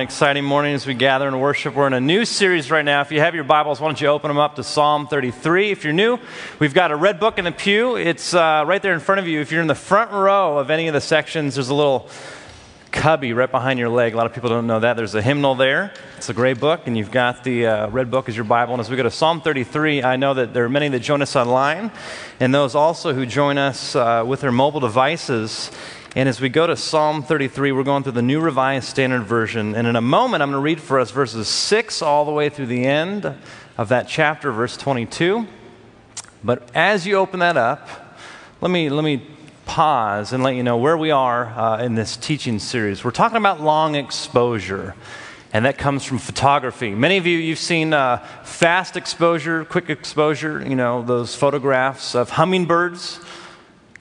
an 0.00 0.04
exciting 0.04 0.44
morning 0.44 0.72
as 0.72 0.86
we 0.86 0.94
gather 0.94 1.28
and 1.28 1.42
worship. 1.42 1.74
We're 1.74 1.86
in 1.86 1.92
a 1.92 2.00
new 2.00 2.24
series 2.24 2.70
right 2.70 2.86
now. 2.86 3.02
If 3.02 3.12
you 3.12 3.20
have 3.20 3.34
your 3.34 3.44
Bibles, 3.44 3.82
why 3.82 3.88
don't 3.88 4.00
you 4.00 4.06
open 4.06 4.28
them 4.28 4.38
up 4.38 4.56
to 4.56 4.64
Psalm 4.64 5.06
33? 5.06 5.72
If 5.72 5.84
you're 5.84 5.92
new, 5.92 6.18
we've 6.58 6.72
got 6.72 6.90
a 6.90 6.96
red 6.96 7.20
book 7.20 7.38
in 7.38 7.44
the 7.44 7.52
pew. 7.52 7.96
It's 7.96 8.32
uh, 8.32 8.64
right 8.66 8.80
there 8.80 8.94
in 8.94 9.00
front 9.00 9.18
of 9.18 9.28
you. 9.28 9.42
If 9.42 9.52
you're 9.52 9.60
in 9.60 9.66
the 9.66 9.74
front 9.74 10.10
row 10.10 10.56
of 10.56 10.70
any 10.70 10.88
of 10.88 10.94
the 10.94 11.02
sections, 11.02 11.56
there's 11.56 11.68
a 11.68 11.74
little 11.74 12.08
cubby 12.92 13.34
right 13.34 13.50
behind 13.50 13.78
your 13.78 13.90
leg. 13.90 14.14
A 14.14 14.16
lot 14.16 14.24
of 14.24 14.32
people 14.32 14.48
don't 14.48 14.66
know 14.66 14.80
that. 14.80 14.96
There's 14.96 15.14
a 15.14 15.20
hymnal 15.20 15.54
there. 15.54 15.92
It's 16.16 16.30
a 16.30 16.34
gray 16.34 16.54
book, 16.54 16.86
and 16.86 16.96
you've 16.96 17.10
got 17.10 17.44
the 17.44 17.66
uh, 17.66 17.88
red 17.90 18.10
book 18.10 18.30
as 18.30 18.34
your 18.34 18.46
Bible. 18.46 18.72
And 18.72 18.80
as 18.80 18.88
we 18.88 18.96
go 18.96 19.02
to 19.02 19.10
Psalm 19.10 19.42
33, 19.42 20.02
I 20.02 20.16
know 20.16 20.32
that 20.32 20.54
there 20.54 20.64
are 20.64 20.70
many 20.70 20.88
that 20.88 21.00
join 21.00 21.20
us 21.20 21.36
online, 21.36 21.92
and 22.40 22.54
those 22.54 22.74
also 22.74 23.12
who 23.12 23.26
join 23.26 23.58
us 23.58 23.94
uh, 23.94 24.24
with 24.26 24.40
their 24.40 24.50
mobile 24.50 24.80
devices. 24.80 25.70
And 26.16 26.28
as 26.28 26.40
we 26.40 26.48
go 26.48 26.66
to 26.66 26.76
Psalm 26.76 27.22
33, 27.22 27.70
we're 27.70 27.84
going 27.84 28.02
through 28.02 28.12
the 28.12 28.20
New 28.20 28.40
Revised 28.40 28.88
Standard 28.88 29.22
Version. 29.22 29.76
And 29.76 29.86
in 29.86 29.94
a 29.94 30.00
moment, 30.00 30.42
I'm 30.42 30.50
going 30.50 30.60
to 30.60 30.64
read 30.64 30.80
for 30.80 30.98
us 30.98 31.12
verses 31.12 31.46
6 31.46 32.02
all 32.02 32.24
the 32.24 32.32
way 32.32 32.48
through 32.48 32.66
the 32.66 32.84
end 32.84 33.32
of 33.78 33.90
that 33.90 34.08
chapter, 34.08 34.50
verse 34.50 34.76
22. 34.76 35.46
But 36.42 36.68
as 36.74 37.06
you 37.06 37.14
open 37.14 37.38
that 37.38 37.56
up, 37.56 37.88
let 38.60 38.72
me, 38.72 38.90
let 38.90 39.04
me 39.04 39.24
pause 39.66 40.32
and 40.32 40.42
let 40.42 40.56
you 40.56 40.64
know 40.64 40.78
where 40.78 40.96
we 40.96 41.12
are 41.12 41.46
uh, 41.46 41.78
in 41.80 41.94
this 41.94 42.16
teaching 42.16 42.58
series. 42.58 43.04
We're 43.04 43.12
talking 43.12 43.38
about 43.38 43.60
long 43.60 43.94
exposure, 43.94 44.96
and 45.52 45.64
that 45.64 45.78
comes 45.78 46.04
from 46.04 46.18
photography. 46.18 46.90
Many 46.92 47.18
of 47.18 47.26
you, 47.26 47.38
you've 47.38 47.60
seen 47.60 47.92
uh, 47.92 48.16
fast 48.42 48.96
exposure, 48.96 49.64
quick 49.64 49.88
exposure, 49.88 50.60
you 50.68 50.74
know, 50.74 51.02
those 51.02 51.36
photographs 51.36 52.16
of 52.16 52.30
hummingbirds 52.30 53.20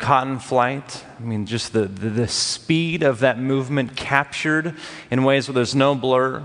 in 0.02 0.40
flight. 0.40 1.04
I 1.20 1.24
mean, 1.24 1.46
just 1.46 1.74
the, 1.74 1.86
the, 1.86 2.10
the, 2.10 2.28
speed 2.28 3.04
of 3.04 3.20
that 3.20 3.38
movement 3.38 3.96
captured 3.96 4.76
in 5.12 5.24
ways 5.24 5.48
where 5.48 5.54
there's 5.54 5.76
no 5.76 5.94
blur. 5.94 6.42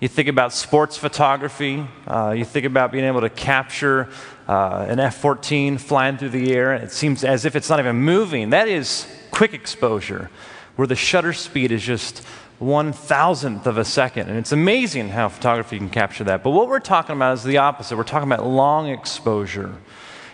You 0.00 0.08
think 0.08 0.28
about 0.28 0.52
sports 0.52 0.96
photography, 0.96 1.86
uh, 2.06 2.34
you 2.36 2.44
think 2.44 2.66
about 2.66 2.90
being 2.90 3.04
able 3.04 3.20
to 3.20 3.30
capture 3.30 4.08
uh, 4.48 4.86
an 4.88 4.98
F 4.98 5.18
14 5.18 5.78
flying 5.78 6.16
through 6.16 6.30
the 6.30 6.52
air, 6.54 6.72
and 6.72 6.82
it 6.82 6.90
seems 6.90 7.22
as 7.22 7.44
if 7.44 7.54
it's 7.54 7.68
not 7.68 7.78
even 7.78 7.96
moving. 7.96 8.50
That 8.50 8.66
is 8.66 9.06
quick 9.30 9.54
exposure, 9.54 10.30
where 10.76 10.86
the 10.86 10.96
shutter 10.96 11.32
speed 11.32 11.70
is 11.70 11.82
just 11.82 12.24
one 12.58 12.92
thousandth 12.92 13.66
of 13.66 13.78
a 13.78 13.84
second. 13.84 14.28
And 14.28 14.38
it's 14.38 14.52
amazing 14.52 15.08
how 15.10 15.28
photography 15.28 15.78
can 15.78 15.88
capture 15.88 16.24
that. 16.24 16.42
But 16.42 16.50
what 16.50 16.68
we're 16.68 16.80
talking 16.80 17.16
about 17.16 17.34
is 17.34 17.44
the 17.44 17.58
opposite. 17.58 17.96
We're 17.96 18.04
talking 18.04 18.30
about 18.30 18.46
long 18.46 18.88
exposure 18.88 19.74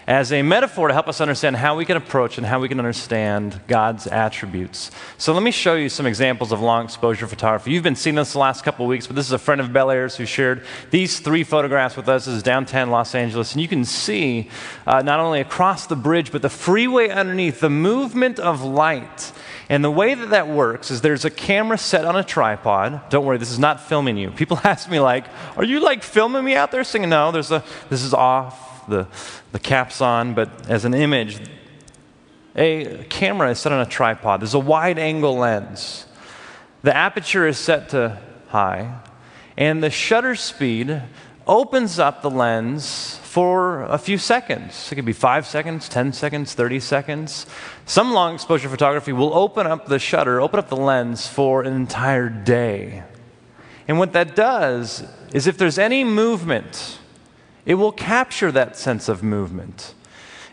as 0.07 0.33
a 0.33 0.41
metaphor 0.43 0.89
to 0.89 0.95
help 0.95 1.09
us 1.09 1.21
understand 1.21 1.57
how 1.57 1.77
we 1.77 1.85
can 1.85 1.97
approach 1.97 2.39
and 2.39 2.47
how 2.47 2.61
we 2.61 2.69
can 2.69 2.79
understand 2.79 3.61
God's 3.67 4.07
attributes. 4.07 4.93
So 5.19 5.33
let 5.33 5.43
me 5.43 5.51
show 5.51 5.75
you 5.75 5.89
some 5.89 6.07
examples 6.07 6.53
of 6.53 6.61
long 6.61 6.85
exposure 6.85 7.27
photography. 7.27 7.73
You've 7.73 7.83
been 7.83 7.97
seeing 7.97 8.15
this 8.15 8.33
the 8.33 8.39
last 8.39 8.63
couple 8.63 8.87
of 8.87 8.89
weeks, 8.89 9.09
but 9.09 9.17
this 9.17 9.27
is 9.27 9.33
a 9.33 9.39
friend 9.39 9.61
of 9.61 9.73
Bel 9.73 9.91
Air's 9.91 10.17
who 10.17 10.25
shared 10.25 10.65
these 10.91 11.19
three 11.19 11.43
photographs 11.43 11.97
with 11.97 12.09
us. 12.09 12.27
This 12.27 12.37
is 12.37 12.43
downtown 12.45 12.91
Los 12.91 13.17
Angeles, 13.17 13.53
and 13.53 13.61
you 13.61 13.67
can 13.67 13.85
see 13.85 14.48
uh, 14.87 15.03
not 15.03 15.19
only 15.19 15.41
across 15.41 15.87
the 15.87 15.97
bridge, 15.97 16.31
but 16.31 16.41
the 16.41 16.48
freeway 16.48 17.09
underneath, 17.09 17.59
the 17.59 17.70
movement 17.70 18.39
of 18.39 18.63
light. 18.63 19.33
And 19.69 19.83
the 19.83 19.91
way 19.91 20.15
that 20.15 20.31
that 20.31 20.47
works 20.47 20.93
is 20.93 21.01
there's 21.01 21.25
a 21.25 21.31
camera 21.31 21.77
set 21.77 22.05
on 22.05 22.15
a 22.15 22.23
tripod. 22.23 23.11
Don't 23.11 23.25
worry, 23.25 23.39
this 23.39 23.51
is 23.51 23.59
not 23.59 23.81
filming 23.81 24.17
you. 24.17 24.31
People 24.31 24.61
ask 24.65 24.89
me 24.89 25.01
like, 25.01 25.25
"Are 25.57 25.65
you 25.65 25.81
like 25.81 26.05
filming 26.05 26.45
me 26.45 26.55
out 26.55 26.70
there 26.70 26.85
singing?" 26.85 27.09
No, 27.09 27.33
there's 27.33 27.51
a 27.51 27.65
this 27.91 28.05
is 28.05 28.15
off 28.15 28.76
the, 28.89 29.09
the 29.53 29.59
caps 29.59 30.01
on, 30.01 30.34
but 30.34 30.69
as 30.69 30.84
an 30.84 30.95
image, 30.95 31.41
a 32.55 33.05
camera 33.11 33.51
is 33.51 33.58
set 33.58 33.73
on 33.73 33.80
a 33.80 33.86
tripod. 33.86 34.41
There's 34.41 34.55
a 34.55 34.58
wide 34.58 34.98
angle 34.98 35.36
lens. 35.36 36.07
The 36.83 36.97
aperture 36.97 37.47
is 37.47 37.58
set 37.58 37.91
to 37.91 38.19
high, 38.48 39.01
and 39.57 39.83
the 39.83 39.91
shutter 39.91 40.35
speed 40.35 41.02
opens 41.47 41.98
up 41.98 42.23
the 42.23 42.30
lens 42.30 43.19
for 43.23 43.83
a 43.83 43.98
few 43.98 44.19
seconds. 44.19 44.91
It 44.91 44.95
could 44.95 45.05
be 45.05 45.13
five 45.13 45.47
seconds, 45.47 45.89
10 45.89 46.13
seconds, 46.13 46.55
30 46.55 46.80
seconds. 46.80 47.47
Some 47.85 48.13
long 48.13 48.35
exposure 48.35 48.68
photography 48.68 49.13
will 49.13 49.35
open 49.35 49.67
up 49.67 49.86
the 49.86 49.98
shutter, 49.98 50.41
open 50.41 50.58
up 50.58 50.68
the 50.68 50.77
lens 50.77 51.27
for 51.27 51.63
an 51.63 51.73
entire 51.74 52.29
day. 52.29 53.05
And 53.86 53.98
what 53.98 54.13
that 54.14 54.35
does 54.35 55.05
is 55.33 55.47
if 55.47 55.58
there's 55.58 55.79
any 55.79 56.03
movement, 56.03 56.98
it 57.67 57.75
will 57.75 57.93
capture 57.93 58.51
that 58.53 58.77
sense 58.77 59.09
of 59.09 59.23
movement. 59.23 59.93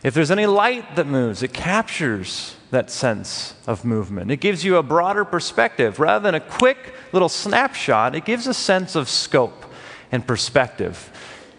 If 0.03 0.13
there's 0.13 0.31
any 0.31 0.45
light 0.45 0.97
that 0.97 1.07
moves, 1.07 1.43
it 1.43 1.53
captures 1.53 2.57
that 2.71 2.89
sense 2.89 3.53
of 3.67 3.85
movement. 3.85 4.31
It 4.31 4.37
gives 4.37 4.65
you 4.65 4.75
a 4.75 4.83
broader 4.83 5.23
perspective. 5.23 5.99
Rather 5.99 6.23
than 6.23 6.35
a 6.35 6.41
quick 6.41 6.93
little 7.13 7.29
snapshot, 7.29 8.15
it 8.15 8.25
gives 8.25 8.47
a 8.47 8.53
sense 8.53 8.95
of 8.95 9.07
scope 9.07 9.63
and 10.11 10.27
perspective. 10.27 11.09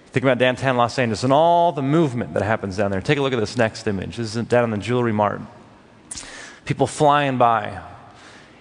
Think 0.08 0.24
about 0.24 0.38
downtown 0.38 0.76
Los 0.76 0.98
Angeles 0.98 1.24
and 1.24 1.32
all 1.32 1.72
the 1.72 1.82
movement 1.82 2.34
that 2.34 2.42
happens 2.42 2.76
down 2.76 2.90
there. 2.90 3.00
Take 3.00 3.18
a 3.18 3.22
look 3.22 3.32
at 3.32 3.40
this 3.40 3.56
next 3.56 3.86
image. 3.86 4.16
This 4.16 4.36
is 4.36 4.44
down 4.46 4.64
in 4.64 4.70
the 4.70 4.78
Jewelry 4.78 5.12
Mart. 5.12 5.40
People 6.64 6.86
flying 6.86 7.38
by. 7.38 7.80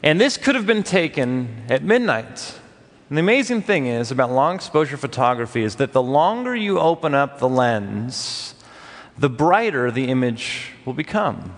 And 0.01 0.19
this 0.19 0.37
could 0.37 0.55
have 0.55 0.65
been 0.65 0.83
taken 0.83 1.63
at 1.69 1.83
midnight 1.83 2.59
and 3.13 3.17
the 3.19 3.21
amazing 3.21 3.61
thing 3.61 3.85
is 3.85 4.09
about 4.09 4.31
long 4.31 4.55
exposure 4.55 4.97
photography 4.97 5.61
is 5.61 5.75
that 5.75 5.93
the 5.93 6.01
longer 6.01 6.55
you 6.55 6.79
open 6.79 7.13
up 7.13 7.37
the 7.37 7.47
lens, 7.47 8.55
the 9.19 9.29
brighter 9.29 9.91
the 9.91 10.05
image 10.05 10.71
will 10.83 10.95
become. 10.95 11.53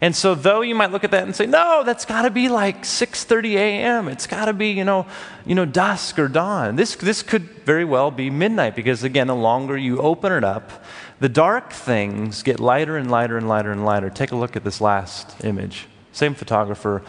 And 0.00 0.14
so 0.14 0.36
though 0.36 0.60
you 0.60 0.76
might 0.76 0.92
look 0.92 1.02
at 1.02 1.10
that 1.10 1.24
and 1.24 1.34
say, 1.34 1.44
"No, 1.44 1.82
that's 1.84 2.04
got 2.04 2.22
to 2.22 2.30
be 2.30 2.48
like 2.48 2.84
6:30 2.84 3.56
a.m. 3.56 4.06
It's 4.06 4.28
got 4.28 4.44
to 4.44 4.52
be, 4.52 4.68
you 4.68 4.84
know, 4.84 5.06
you 5.44 5.56
know, 5.56 5.64
dusk 5.64 6.20
or 6.20 6.28
dawn." 6.28 6.76
This 6.76 6.94
this 6.94 7.20
could 7.20 7.42
very 7.64 7.84
well 7.84 8.12
be 8.12 8.30
midnight 8.30 8.76
because 8.76 9.02
again, 9.02 9.26
the 9.26 9.34
longer 9.34 9.76
you 9.76 9.98
open 9.98 10.30
it 10.30 10.44
up, 10.44 10.70
the 11.18 11.28
dark 11.28 11.72
things 11.72 12.44
get 12.44 12.60
lighter 12.60 12.96
and 12.96 13.10
lighter 13.10 13.36
and 13.36 13.48
lighter 13.48 13.72
and 13.72 13.84
lighter. 13.84 14.08
Take 14.08 14.30
a 14.30 14.36
look 14.36 14.54
at 14.54 14.62
this 14.62 14.80
last 14.80 15.34
image. 15.42 15.88
Same 16.12 16.36
photographer 16.36 17.02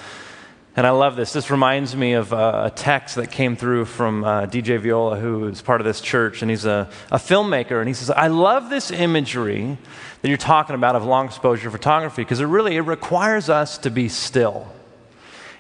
and 0.78 0.86
I 0.86 0.92
love 0.92 1.16
this. 1.16 1.34
This 1.34 1.50
reminds 1.50 1.96
me 1.96 2.14
of 2.14 2.32
uh, 2.32 2.66
a 2.66 2.70
text 2.70 3.16
that 3.16 3.32
came 3.32 3.56
through 3.56 3.86
from 3.86 4.24
uh, 4.24 4.46
DJ 4.46 4.80
Viola, 4.80 5.20
who 5.20 5.48
is 5.48 5.60
part 5.60 5.82
of 5.82 5.86
this 5.86 6.00
church, 6.00 6.44
and 6.44 6.52
he's 6.52 6.66
a, 6.66 6.88
a 7.12 7.18
filmmaker. 7.18 7.80
And 7.80 7.88
he 7.88 7.96
says, 7.96 8.12
I 8.12 8.28
love 8.28 8.70
this 8.70 8.92
imagery 8.92 9.76
that 10.22 10.28
you're 10.28 10.38
talking 10.38 10.76
about 10.76 10.96
of 10.96 11.04
long 11.04 11.26
exposure 11.26 11.72
photography 11.72 12.22
because 12.22 12.42
it 12.42 12.46
really 12.46 12.76
it 12.76 12.82
requires 12.82 13.50
us 13.50 13.80
to 13.80 13.90
be 13.90 14.08
still. 14.08 14.72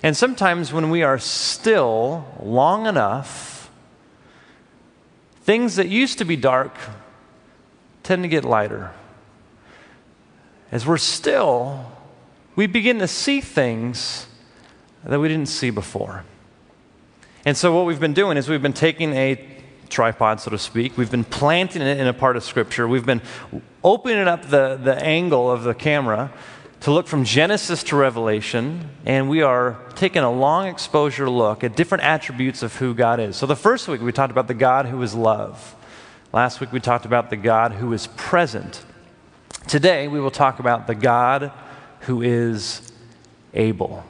And 0.03 0.15
sometimes 0.15 0.71
when 0.71 0.91
we 0.91 1.01
are 1.01 1.17
still 1.17 2.27
long 2.39 2.85
enough, 2.85 3.71
things 5.41 5.77
that 5.77 5.87
used 5.87 6.19
to 6.19 6.25
be 6.25 6.35
dark 6.35 6.77
tend 8.03 8.21
to 8.21 8.29
get 8.29 8.45
lighter. 8.45 8.91
As 10.71 10.85
we're 10.85 10.99
still, 10.99 11.91
we 12.55 12.67
begin 12.67 12.99
to 12.99 13.07
see 13.07 13.41
things 13.41 14.27
that 15.07 15.19
we 15.19 15.27
didn't 15.27 15.47
see 15.47 15.69
before. 15.69 16.23
And 17.45 17.55
so, 17.55 17.73
what 17.73 17.85
we've 17.85 17.99
been 17.99 18.13
doing 18.13 18.37
is 18.37 18.49
we've 18.49 18.61
been 18.61 18.73
taking 18.73 19.13
a 19.13 19.41
tripod, 19.89 20.41
so 20.41 20.51
to 20.51 20.57
speak, 20.57 20.97
we've 20.97 21.09
been 21.11 21.23
planting 21.23 21.81
it 21.81 21.97
in 21.97 22.07
a 22.07 22.13
part 22.13 22.35
of 22.35 22.43
Scripture, 22.43 22.87
we've 22.87 23.05
been 23.05 23.21
opening 23.83 24.27
up 24.27 24.49
the, 24.49 24.75
the 24.75 24.95
angle 25.01 25.49
of 25.49 25.63
the 25.63 25.73
camera 25.73 26.31
to 26.81 26.91
look 26.91 27.07
from 27.07 27.23
Genesis 27.23 27.83
to 27.83 27.95
Revelation, 27.95 28.89
and 29.05 29.29
we 29.29 29.41
are 29.41 29.79
taking 29.95 30.23
a 30.23 30.31
long 30.31 30.67
exposure 30.67 31.29
look 31.29 31.63
at 31.63 31.75
different 31.75 32.03
attributes 32.03 32.61
of 32.61 32.75
who 32.75 32.93
God 32.93 33.19
is. 33.19 33.37
So, 33.37 33.45
the 33.45 33.55
first 33.55 33.87
week 33.87 34.01
we 34.01 34.11
talked 34.11 34.31
about 34.31 34.47
the 34.47 34.53
God 34.53 34.87
who 34.87 35.01
is 35.01 35.15
love. 35.15 35.75
Last 36.33 36.59
week 36.59 36.73
we 36.73 36.81
talked 36.81 37.05
about 37.05 37.29
the 37.29 37.37
God 37.37 37.71
who 37.71 37.93
is 37.93 38.07
present. 38.17 38.83
Today 39.67 40.09
we 40.09 40.19
will 40.19 40.31
talk 40.31 40.59
about 40.59 40.85
the 40.85 40.95
God 40.95 41.53
who 42.01 42.21
is 42.21 42.91
able. 43.53 44.03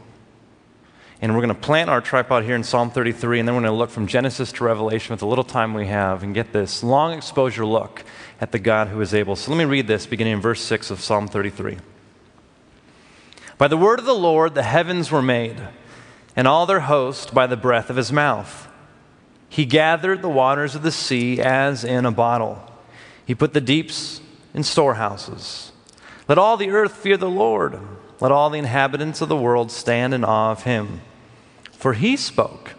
And 1.19 1.33
we're 1.33 1.41
going 1.41 1.55
to 1.55 1.55
plant 1.55 1.89
our 1.89 1.99
tripod 1.99 2.43
here 2.43 2.55
in 2.55 2.63
Psalm 2.63 2.91
33, 2.91 3.39
and 3.39 3.47
then 3.47 3.55
we're 3.55 3.61
going 3.61 3.71
to 3.71 3.77
look 3.77 3.89
from 3.89 4.05
Genesis 4.05 4.51
to 4.53 4.63
Revelation 4.63 5.13
with 5.13 5.19
the 5.19 5.25
little 5.25 5.43
time 5.43 5.73
we 5.73 5.87
have 5.87 6.21
and 6.21 6.33
get 6.35 6.53
this 6.53 6.83
long 6.83 7.13
exposure 7.13 7.65
look 7.65 8.03
at 8.39 8.51
the 8.51 8.59
God 8.59 8.89
who 8.89 9.01
is 9.01 9.15
able. 9.15 9.35
So 9.35 9.49
let 9.51 9.57
me 9.57 9.65
read 9.65 9.87
this 9.87 10.05
beginning 10.05 10.33
in 10.33 10.41
verse 10.41 10.61
6 10.61 10.91
of 10.91 10.99
Psalm 10.99 11.27
33. 11.27 11.79
By 13.57 13.67
the 13.67 13.77
word 13.77 13.97
of 13.97 14.05
the 14.05 14.13
Lord 14.13 14.53
the 14.53 14.61
heavens 14.61 15.09
were 15.09 15.23
made, 15.23 15.57
and 16.35 16.47
all 16.47 16.67
their 16.67 16.81
host 16.81 17.33
by 17.33 17.47
the 17.47 17.57
breath 17.57 17.89
of 17.89 17.95
his 17.95 18.11
mouth. 18.11 18.67
He 19.49 19.65
gathered 19.65 20.21
the 20.21 20.29
waters 20.29 20.75
of 20.75 20.83
the 20.83 20.91
sea 20.91 21.41
as 21.41 21.83
in 21.83 22.05
a 22.05 22.11
bottle. 22.11 22.61
He 23.25 23.33
put 23.33 23.53
the 23.53 23.61
deeps 23.61 24.21
in 24.53 24.61
storehouses. 24.61 25.71
Let 26.27 26.37
all 26.37 26.57
the 26.57 26.69
earth 26.69 26.95
fear 26.95 27.17
the 27.17 27.29
Lord. 27.29 27.79
Let 28.19 28.31
all 28.31 28.49
the 28.49 28.59
inhabitants 28.59 29.21
of 29.21 29.29
the 29.29 29.37
world 29.37 29.71
stand 29.71 30.13
in 30.13 30.23
awe 30.23 30.51
of 30.51 30.63
him. 30.63 31.01
For 31.71 31.93
he 31.93 32.17
spoke, 32.17 32.73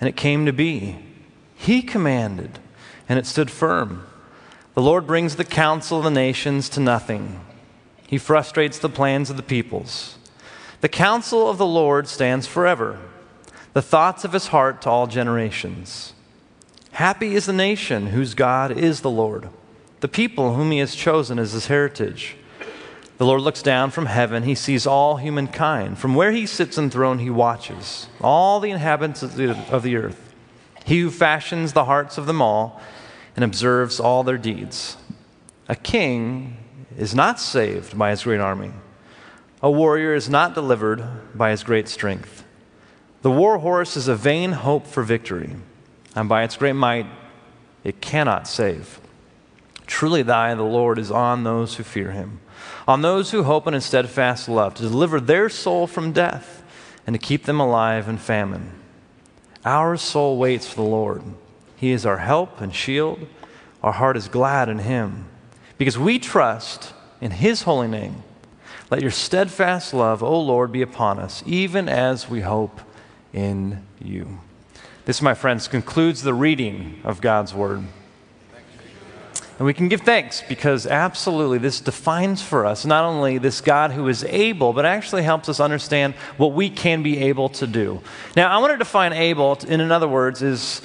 and 0.00 0.08
it 0.08 0.16
came 0.16 0.46
to 0.46 0.52
be. 0.52 0.98
He 1.54 1.82
commanded, 1.82 2.58
and 3.08 3.18
it 3.18 3.26
stood 3.26 3.50
firm. 3.50 4.06
The 4.74 4.82
Lord 4.82 5.06
brings 5.06 5.36
the 5.36 5.44
counsel 5.44 5.98
of 5.98 6.04
the 6.04 6.10
nations 6.10 6.68
to 6.70 6.80
nothing, 6.80 7.40
he 8.06 8.18
frustrates 8.18 8.78
the 8.78 8.88
plans 8.88 9.30
of 9.30 9.36
the 9.36 9.42
peoples. 9.42 10.16
The 10.80 10.88
counsel 10.88 11.48
of 11.48 11.58
the 11.58 11.66
Lord 11.66 12.08
stands 12.08 12.46
forever, 12.46 12.98
the 13.72 13.82
thoughts 13.82 14.24
of 14.24 14.32
his 14.32 14.48
heart 14.48 14.82
to 14.82 14.90
all 14.90 15.06
generations. 15.06 16.14
Happy 16.92 17.34
is 17.34 17.46
the 17.46 17.52
nation 17.52 18.08
whose 18.08 18.34
God 18.34 18.76
is 18.76 19.02
the 19.02 19.10
Lord, 19.10 19.48
the 20.00 20.08
people 20.08 20.54
whom 20.54 20.72
he 20.72 20.78
has 20.78 20.96
chosen 20.96 21.38
as 21.38 21.52
his 21.52 21.66
heritage. 21.66 22.36
The 23.20 23.26
Lord 23.26 23.42
looks 23.42 23.60
down 23.60 23.90
from 23.90 24.06
heaven. 24.06 24.44
He 24.44 24.54
sees 24.54 24.86
all 24.86 25.18
humankind. 25.18 25.98
From 25.98 26.14
where 26.14 26.32
he 26.32 26.46
sits 26.46 26.78
enthroned, 26.78 27.20
he 27.20 27.28
watches 27.28 28.06
all 28.18 28.60
the 28.60 28.70
inhabitants 28.70 29.22
of 29.22 29.36
the 29.36 29.96
earth. 29.96 30.32
He 30.86 31.00
who 31.00 31.10
fashions 31.10 31.74
the 31.74 31.84
hearts 31.84 32.16
of 32.16 32.24
them 32.24 32.40
all 32.40 32.80
and 33.36 33.44
observes 33.44 34.00
all 34.00 34.24
their 34.24 34.38
deeds. 34.38 34.96
A 35.68 35.76
king 35.76 36.56
is 36.96 37.14
not 37.14 37.38
saved 37.38 37.98
by 37.98 38.08
his 38.08 38.22
great 38.22 38.40
army, 38.40 38.72
a 39.62 39.70
warrior 39.70 40.14
is 40.14 40.30
not 40.30 40.54
delivered 40.54 41.04
by 41.34 41.50
his 41.50 41.62
great 41.62 41.88
strength. 41.88 42.42
The 43.20 43.30
war 43.30 43.58
horse 43.58 43.98
is 43.98 44.08
a 44.08 44.16
vain 44.16 44.52
hope 44.52 44.86
for 44.86 45.02
victory, 45.02 45.56
and 46.16 46.26
by 46.26 46.42
its 46.42 46.56
great 46.56 46.72
might, 46.72 47.04
it 47.84 48.00
cannot 48.00 48.48
save. 48.48 48.98
Truly, 50.00 50.22
thy, 50.22 50.54
the 50.54 50.62
Lord, 50.62 50.98
is 50.98 51.10
on 51.10 51.44
those 51.44 51.76
who 51.76 51.82
fear 51.82 52.12
him 52.12 52.40
on 52.88 53.02
those 53.02 53.30
who 53.30 53.42
hope 53.42 53.66
in 53.66 53.74
his 53.74 53.84
steadfast 53.84 54.48
love, 54.48 54.74
to 54.74 54.82
deliver 54.82 55.20
their 55.20 55.48
soul 55.48 55.86
from 55.86 56.12
death 56.12 56.64
and 57.06 57.14
to 57.14 57.20
keep 57.20 57.44
them 57.44 57.60
alive 57.60 58.08
in 58.08 58.18
famine. 58.18 58.72
Our 59.64 59.96
soul 59.96 60.38
waits 60.38 60.68
for 60.68 60.76
the 60.76 60.82
Lord. 60.82 61.22
He 61.76 61.90
is 61.90 62.06
our 62.06 62.16
help 62.16 62.60
and 62.60 62.74
shield. 62.74 63.28
Our 63.82 63.92
heart 63.92 64.16
is 64.16 64.28
glad 64.28 64.68
in 64.68 64.80
him 64.80 65.26
because 65.78 65.98
we 65.98 66.18
trust 66.18 66.94
in 67.20 67.30
his 67.30 67.62
holy 67.62 67.86
name. 67.86 68.22
Let 68.90 69.02
your 69.02 69.10
steadfast 69.10 69.94
love, 69.94 70.22
O 70.22 70.40
Lord, 70.40 70.72
be 70.72 70.82
upon 70.82 71.18
us, 71.18 71.44
even 71.46 71.88
as 71.88 72.28
we 72.28 72.40
hope 72.40 72.80
in 73.32 73.86
you. 74.02 74.40
This, 75.04 75.22
my 75.22 75.34
friends, 75.34 75.68
concludes 75.68 76.22
the 76.22 76.34
reading 76.34 77.00
of 77.04 77.20
God's 77.20 77.54
word. 77.54 77.84
And 79.60 79.66
we 79.66 79.74
can 79.74 79.88
give 79.88 80.00
thanks 80.00 80.42
because 80.48 80.86
absolutely 80.86 81.58
this 81.58 81.82
defines 81.82 82.40
for 82.40 82.64
us 82.64 82.86
not 82.86 83.04
only 83.04 83.36
this 83.36 83.60
God 83.60 83.90
who 83.90 84.08
is 84.08 84.24
able, 84.24 84.72
but 84.72 84.86
actually 84.86 85.22
helps 85.22 85.50
us 85.50 85.60
understand 85.60 86.14
what 86.38 86.54
we 86.54 86.70
can 86.70 87.02
be 87.02 87.18
able 87.18 87.50
to 87.50 87.66
do. 87.66 88.00
Now, 88.34 88.48
I 88.50 88.56
want 88.56 88.72
to 88.72 88.78
define 88.78 89.12
able, 89.12 89.58
in 89.68 89.92
other 89.92 90.08
words, 90.08 90.40
is 90.40 90.80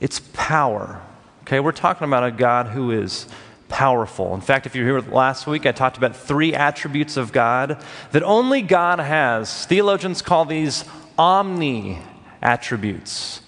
its 0.00 0.20
power. 0.32 1.00
Okay, 1.42 1.60
we're 1.60 1.70
talking 1.70 2.04
about 2.04 2.24
a 2.24 2.32
God 2.32 2.66
who 2.66 2.90
is 2.90 3.28
powerful. 3.68 4.34
In 4.34 4.40
fact, 4.40 4.66
if 4.66 4.74
you 4.74 4.82
were 4.82 5.00
here 5.00 5.12
last 5.12 5.46
week, 5.46 5.64
I 5.64 5.70
talked 5.70 5.96
about 5.96 6.16
three 6.16 6.54
attributes 6.54 7.16
of 7.16 7.30
God 7.30 7.80
that 8.10 8.24
only 8.24 8.62
God 8.62 8.98
has. 8.98 9.64
Theologians 9.66 10.22
call 10.22 10.44
these 10.44 10.84
omni 11.16 12.00
attributes 12.42 13.41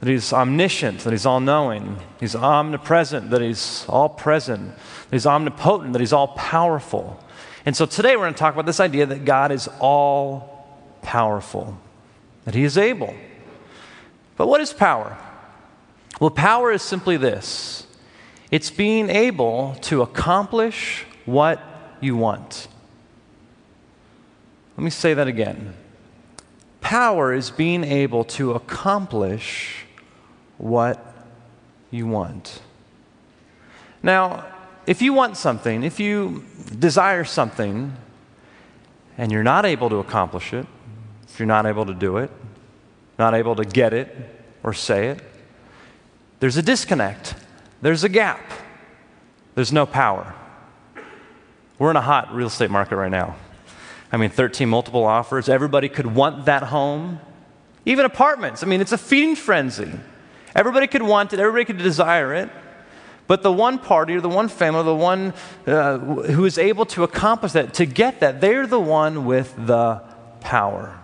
that 0.00 0.08
he's 0.08 0.32
omniscient, 0.32 1.00
that 1.00 1.10
he's 1.10 1.26
all 1.26 1.40
knowing, 1.40 1.98
he's 2.18 2.34
omnipresent, 2.34 3.30
that 3.30 3.42
he's 3.42 3.84
all 3.88 4.08
present, 4.08 4.74
that 4.76 5.12
he's 5.12 5.26
omnipotent, 5.26 5.92
that 5.92 6.00
he's 6.00 6.12
all 6.12 6.28
powerful. 6.28 7.22
And 7.66 7.76
so 7.76 7.84
today 7.84 8.16
we're 8.16 8.24
going 8.24 8.34
to 8.34 8.38
talk 8.38 8.54
about 8.54 8.64
this 8.66 8.80
idea 8.80 9.04
that 9.06 9.26
God 9.26 9.52
is 9.52 9.68
all 9.78 10.66
powerful, 11.02 11.78
that 12.46 12.54
he 12.54 12.64
is 12.64 12.78
able. 12.78 13.14
But 14.36 14.48
what 14.48 14.62
is 14.62 14.72
power? 14.72 15.18
Well, 16.18 16.30
power 16.30 16.72
is 16.72 16.82
simply 16.82 17.18
this 17.18 17.86
it's 18.50 18.70
being 18.70 19.10
able 19.10 19.76
to 19.82 20.02
accomplish 20.02 21.04
what 21.26 21.60
you 22.00 22.16
want. 22.16 22.68
Let 24.76 24.84
me 24.84 24.90
say 24.90 25.12
that 25.12 25.28
again. 25.28 25.74
Power 26.80 27.34
is 27.34 27.50
being 27.50 27.84
able 27.84 28.24
to 28.24 28.52
accomplish 28.52 29.79
what 30.60 31.04
you 31.90 32.06
want. 32.06 32.60
Now, 34.02 34.44
if 34.86 35.02
you 35.02 35.12
want 35.12 35.36
something, 35.36 35.82
if 35.82 35.98
you 35.98 36.44
desire 36.78 37.24
something, 37.24 37.96
and 39.18 39.30
you're 39.32 39.42
not 39.42 39.66
able 39.66 39.90
to 39.90 39.96
accomplish 39.96 40.52
it, 40.52 40.66
if 41.28 41.38
you're 41.38 41.46
not 41.46 41.66
able 41.66 41.86
to 41.86 41.94
do 41.94 42.18
it, 42.18 42.30
not 43.18 43.34
able 43.34 43.54
to 43.56 43.64
get 43.64 43.92
it 43.92 44.16
or 44.62 44.72
say 44.72 45.08
it, 45.08 45.20
there's 46.40 46.56
a 46.56 46.62
disconnect, 46.62 47.34
there's 47.82 48.04
a 48.04 48.08
gap, 48.08 48.40
there's 49.54 49.72
no 49.72 49.84
power. 49.84 50.34
We're 51.78 51.90
in 51.90 51.96
a 51.96 52.02
hot 52.02 52.34
real 52.34 52.48
estate 52.48 52.70
market 52.70 52.96
right 52.96 53.10
now. 53.10 53.36
I 54.12 54.16
mean, 54.16 54.30
13 54.30 54.68
multiple 54.68 55.04
offers. 55.04 55.48
Everybody 55.48 55.88
could 55.88 56.06
want 56.06 56.46
that 56.46 56.64
home. 56.64 57.20
Even 57.86 58.04
apartments. 58.04 58.62
I 58.62 58.66
mean, 58.66 58.80
it's 58.80 58.92
a 58.92 58.98
feeding 58.98 59.36
frenzy. 59.36 59.90
Everybody 60.54 60.86
could 60.86 61.02
want 61.02 61.32
it, 61.32 61.40
everybody 61.40 61.64
could 61.64 61.78
desire 61.78 62.34
it. 62.34 62.50
But 63.26 63.42
the 63.42 63.52
one 63.52 63.78
party 63.78 64.14
or 64.16 64.20
the 64.20 64.28
one 64.28 64.48
family, 64.48 64.82
the 64.82 64.94
one 64.94 65.34
uh, 65.64 65.98
who 65.98 66.44
is 66.46 66.58
able 66.58 66.84
to 66.86 67.04
accomplish 67.04 67.52
that, 67.52 67.74
to 67.74 67.86
get 67.86 68.20
that, 68.20 68.40
they're 68.40 68.66
the 68.66 68.80
one 68.80 69.24
with 69.24 69.54
the 69.56 70.02
power. 70.40 71.00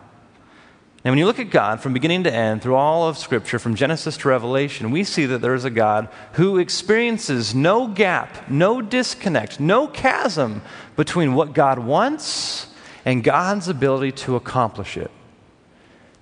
And 1.05 1.13
when 1.13 1.21
you 1.21 1.27
look 1.27 1.39
at 1.39 1.51
God 1.51 1.81
from 1.81 1.93
beginning 1.93 2.25
to 2.25 2.35
end, 2.35 2.63
through 2.63 2.75
all 2.75 3.09
of 3.09 3.17
Scripture, 3.17 3.61
from 3.61 3.77
Genesis 3.77 4.17
to 4.17 4.29
Revelation, 4.29 4.91
we 4.91 5.05
see 5.05 5.25
that 5.27 5.41
there 5.41 5.55
is 5.55 5.65
a 5.65 5.71
God 5.71 6.09
who 6.33 6.59
experiences 6.59 7.55
no 7.55 7.87
gap, 7.87 8.51
no 8.51 8.83
disconnect, 8.83 9.61
no 9.61 9.87
chasm 9.87 10.63
between 10.97 11.35
what 11.35 11.53
God 11.53 11.79
wants 11.79 12.75
and 13.05 13.23
God's 13.23 13.69
ability 13.69 14.11
to 14.11 14.35
accomplish 14.35 14.97
it. 14.97 15.13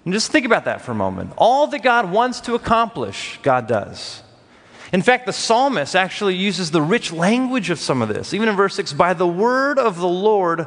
And 0.04 0.12
just 0.12 0.30
think 0.30 0.44
about 0.44 0.66
that 0.66 0.82
for 0.82 0.92
a 0.92 0.94
moment. 0.94 1.32
All 1.36 1.66
that 1.68 1.82
God 1.82 2.10
wants 2.10 2.40
to 2.42 2.54
accomplish, 2.54 3.38
God 3.42 3.66
does. 3.66 4.22
In 4.92 5.02
fact, 5.02 5.26
the 5.26 5.32
psalmist 5.32 5.96
actually 5.96 6.36
uses 6.36 6.70
the 6.70 6.82
rich 6.82 7.12
language 7.12 7.70
of 7.70 7.80
some 7.80 8.02
of 8.02 8.08
this. 8.08 8.34
Even 8.34 8.48
in 8.48 8.54
verse 8.54 8.74
6, 8.76 8.92
by 8.92 9.14
the 9.14 9.26
word 9.26 9.78
of 9.78 9.98
the 9.98 10.08
Lord, 10.08 10.66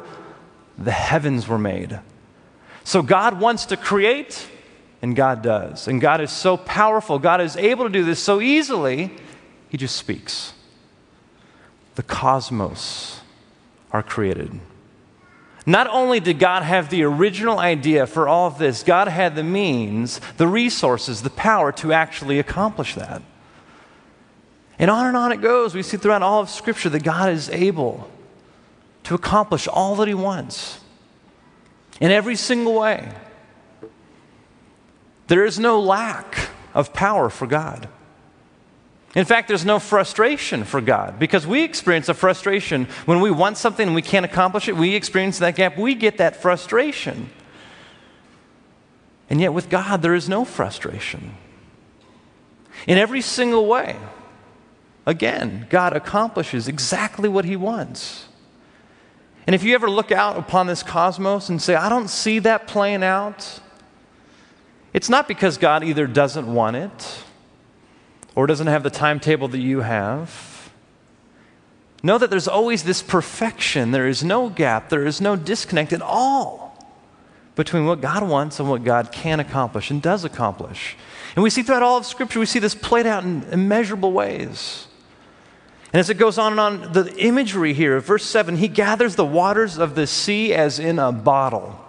the 0.76 0.92
heavens 0.92 1.48
were 1.48 1.58
made. 1.58 1.98
So 2.84 3.00
God 3.00 3.40
wants 3.40 3.66
to 3.66 3.76
create, 3.76 4.46
and 5.02 5.14
God 5.14 5.42
does. 5.42 5.88
And 5.88 6.00
God 6.00 6.20
is 6.20 6.32
so 6.32 6.56
powerful, 6.56 7.18
God 7.18 7.40
is 7.40 7.56
able 7.56 7.84
to 7.84 7.90
do 7.90 8.04
this 8.04 8.20
so 8.20 8.40
easily, 8.40 9.10
He 9.68 9.76
just 9.76 9.96
speaks. 9.96 10.52
The 11.94 12.02
cosmos 12.02 13.20
are 13.92 14.02
created. 14.02 14.60
Not 15.68 15.86
only 15.88 16.18
did 16.18 16.38
God 16.38 16.62
have 16.62 16.88
the 16.88 17.02
original 17.02 17.58
idea 17.58 18.06
for 18.06 18.26
all 18.26 18.46
of 18.46 18.56
this, 18.56 18.82
God 18.82 19.06
had 19.06 19.36
the 19.36 19.42
means, 19.42 20.18
the 20.38 20.46
resources, 20.46 21.20
the 21.20 21.28
power 21.28 21.72
to 21.72 21.92
actually 21.92 22.38
accomplish 22.38 22.94
that. 22.94 23.20
And 24.78 24.90
on 24.90 25.04
and 25.08 25.14
on 25.14 25.30
it 25.30 25.42
goes. 25.42 25.74
We 25.74 25.82
see 25.82 25.98
throughout 25.98 26.22
all 26.22 26.40
of 26.40 26.48
Scripture 26.48 26.88
that 26.88 27.02
God 27.02 27.28
is 27.28 27.50
able 27.50 28.10
to 29.02 29.14
accomplish 29.14 29.68
all 29.68 29.94
that 29.96 30.08
He 30.08 30.14
wants 30.14 30.80
in 32.00 32.10
every 32.10 32.36
single 32.36 32.72
way. 32.72 33.12
There 35.26 35.44
is 35.44 35.58
no 35.58 35.78
lack 35.78 36.48
of 36.72 36.94
power 36.94 37.28
for 37.28 37.46
God. 37.46 37.90
In 39.14 39.24
fact, 39.24 39.48
there's 39.48 39.64
no 39.64 39.78
frustration 39.78 40.64
for 40.64 40.80
God 40.80 41.18
because 41.18 41.46
we 41.46 41.62
experience 41.62 42.08
a 42.08 42.14
frustration 42.14 42.84
when 43.06 43.20
we 43.20 43.30
want 43.30 43.56
something 43.56 43.86
and 43.86 43.94
we 43.94 44.02
can't 44.02 44.24
accomplish 44.24 44.68
it. 44.68 44.76
We 44.76 44.94
experience 44.94 45.38
that 45.38 45.56
gap. 45.56 45.78
We 45.78 45.94
get 45.94 46.18
that 46.18 46.36
frustration. 46.36 47.30
And 49.30 49.40
yet, 49.40 49.54
with 49.54 49.70
God, 49.70 50.02
there 50.02 50.14
is 50.14 50.28
no 50.28 50.44
frustration. 50.44 51.34
In 52.86 52.98
every 52.98 53.22
single 53.22 53.66
way, 53.66 53.96
again, 55.06 55.66
God 55.70 55.94
accomplishes 55.94 56.68
exactly 56.68 57.28
what 57.28 57.44
He 57.44 57.56
wants. 57.56 58.28
And 59.46 59.54
if 59.54 59.64
you 59.64 59.74
ever 59.74 59.88
look 59.88 60.12
out 60.12 60.36
upon 60.36 60.66
this 60.66 60.82
cosmos 60.82 61.48
and 61.48 61.60
say, 61.60 61.74
I 61.74 61.88
don't 61.88 62.08
see 62.08 62.38
that 62.40 62.66
playing 62.66 63.02
out, 63.02 63.60
it's 64.92 65.08
not 65.08 65.26
because 65.26 65.56
God 65.56 65.82
either 65.82 66.06
doesn't 66.06 66.52
want 66.52 66.76
it 66.76 67.24
or 68.38 68.46
doesn't 68.46 68.68
have 68.68 68.84
the 68.84 68.90
timetable 68.90 69.48
that 69.48 69.58
you 69.58 69.80
have. 69.80 70.70
Know 72.04 72.18
that 72.18 72.30
there's 72.30 72.46
always 72.46 72.84
this 72.84 73.02
perfection. 73.02 73.90
There 73.90 74.06
is 74.06 74.22
no 74.22 74.48
gap, 74.48 74.90
there 74.90 75.04
is 75.04 75.20
no 75.20 75.34
disconnect 75.34 75.92
at 75.92 76.00
all 76.00 76.88
between 77.56 77.84
what 77.84 78.00
God 78.00 78.22
wants 78.22 78.60
and 78.60 78.70
what 78.70 78.84
God 78.84 79.10
can 79.10 79.40
accomplish 79.40 79.90
and 79.90 80.00
does 80.00 80.22
accomplish. 80.22 80.96
And 81.34 81.42
we 81.42 81.50
see 81.50 81.64
throughout 81.64 81.82
all 81.82 81.96
of 81.96 82.06
Scripture, 82.06 82.38
we 82.38 82.46
see 82.46 82.60
this 82.60 82.76
played 82.76 83.08
out 83.08 83.24
in 83.24 83.42
immeasurable 83.50 84.12
ways. 84.12 84.86
And 85.92 85.98
as 85.98 86.08
it 86.08 86.14
goes 86.14 86.38
on 86.38 86.52
and 86.52 86.60
on, 86.60 86.92
the 86.92 87.12
imagery 87.16 87.74
here, 87.74 87.98
verse 87.98 88.24
7, 88.24 88.56
he 88.58 88.68
gathers 88.68 89.16
the 89.16 89.24
waters 89.24 89.78
of 89.78 89.96
the 89.96 90.06
sea 90.06 90.54
as 90.54 90.78
in 90.78 91.00
a 91.00 91.10
bottle. 91.10 91.84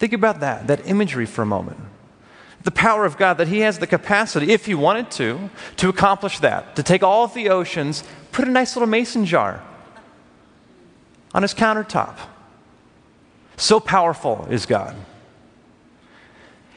Think 0.00 0.12
about 0.12 0.40
that, 0.40 0.66
that 0.66 0.88
imagery 0.88 1.26
for 1.26 1.42
a 1.42 1.46
moment 1.46 1.78
the 2.66 2.72
power 2.72 3.04
of 3.04 3.16
God, 3.16 3.38
that 3.38 3.46
He 3.46 3.60
has 3.60 3.78
the 3.78 3.86
capacity, 3.86 4.52
if 4.52 4.66
He 4.66 4.74
wanted 4.74 5.08
to, 5.12 5.50
to 5.76 5.88
accomplish 5.88 6.40
that, 6.40 6.74
to 6.74 6.82
take 6.82 7.04
all 7.04 7.22
of 7.22 7.32
the 7.32 7.48
oceans, 7.48 8.02
put 8.32 8.46
a 8.46 8.50
nice 8.50 8.74
little 8.74 8.88
mason 8.88 9.24
jar 9.24 9.62
on 11.32 11.42
His 11.42 11.54
countertop, 11.54 12.16
So 13.56 13.78
powerful 13.78 14.48
is 14.50 14.66
God. 14.66 14.96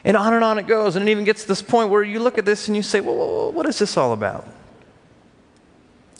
And 0.04 0.16
on 0.16 0.32
and 0.32 0.44
on 0.44 0.58
it 0.58 0.68
goes. 0.68 0.94
And 0.94 1.08
it 1.08 1.10
even 1.10 1.24
gets 1.24 1.42
to 1.42 1.48
this 1.48 1.60
point 1.60 1.90
where 1.90 2.04
you 2.04 2.20
look 2.20 2.38
at 2.38 2.44
this 2.44 2.68
and 2.68 2.76
you 2.76 2.82
say, 2.82 3.00
well, 3.00 3.50
what 3.50 3.66
is 3.66 3.80
this 3.80 3.96
all 3.96 4.12
about? 4.12 4.46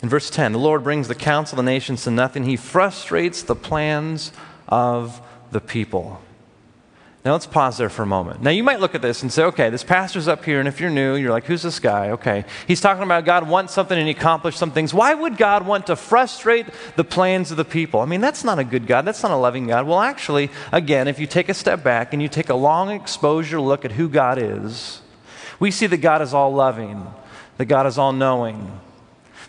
In 0.02 0.08
verse 0.08 0.30
10, 0.30 0.52
the 0.52 0.58
Lord 0.58 0.82
brings 0.82 1.06
the 1.06 1.14
counsel 1.14 1.58
of 1.58 1.64
the 1.64 1.70
nations 1.70 2.02
to 2.04 2.10
nothing. 2.10 2.42
He 2.42 2.56
frustrates 2.56 3.42
the 3.42 3.54
plans 3.54 4.32
of 4.68 5.22
the 5.52 5.60
people. 5.60 6.20
Now 7.22 7.32
let's 7.32 7.46
pause 7.46 7.76
there 7.76 7.90
for 7.90 8.02
a 8.02 8.06
moment. 8.06 8.40
Now 8.40 8.50
you 8.50 8.64
might 8.64 8.80
look 8.80 8.94
at 8.94 9.02
this 9.02 9.20
and 9.22 9.30
say, 9.30 9.42
okay, 9.44 9.68
this 9.68 9.84
pastor's 9.84 10.26
up 10.26 10.42
here, 10.42 10.58
and 10.58 10.66
if 10.66 10.80
you're 10.80 10.88
new, 10.88 11.16
you're 11.16 11.30
like, 11.30 11.44
who's 11.44 11.60
this 11.60 11.78
guy? 11.78 12.10
Okay. 12.12 12.46
He's 12.66 12.80
talking 12.80 13.02
about 13.02 13.26
God 13.26 13.46
wants 13.46 13.74
something 13.74 13.98
and 13.98 14.08
he 14.08 14.14
accomplished 14.14 14.58
some 14.58 14.70
things. 14.70 14.94
Why 14.94 15.12
would 15.12 15.36
God 15.36 15.66
want 15.66 15.88
to 15.88 15.96
frustrate 15.96 16.66
the 16.96 17.04
plans 17.04 17.50
of 17.50 17.58
the 17.58 17.64
people? 17.64 18.00
I 18.00 18.06
mean, 18.06 18.22
that's 18.22 18.42
not 18.42 18.58
a 18.58 18.64
good 18.64 18.86
God. 18.86 19.04
That's 19.04 19.22
not 19.22 19.32
a 19.32 19.36
loving 19.36 19.66
God. 19.66 19.86
Well, 19.86 20.00
actually, 20.00 20.48
again, 20.72 21.08
if 21.08 21.18
you 21.18 21.26
take 21.26 21.50
a 21.50 21.54
step 21.54 21.84
back 21.84 22.14
and 22.14 22.22
you 22.22 22.28
take 22.28 22.48
a 22.48 22.54
long 22.54 22.90
exposure 22.90 23.60
look 23.60 23.84
at 23.84 23.92
who 23.92 24.08
God 24.08 24.38
is, 24.38 25.02
we 25.58 25.70
see 25.70 25.86
that 25.88 25.98
God 25.98 26.22
is 26.22 26.32
all 26.32 26.54
loving, 26.54 27.06
that 27.58 27.66
God 27.66 27.86
is 27.86 27.98
all 27.98 28.14
knowing, 28.14 28.80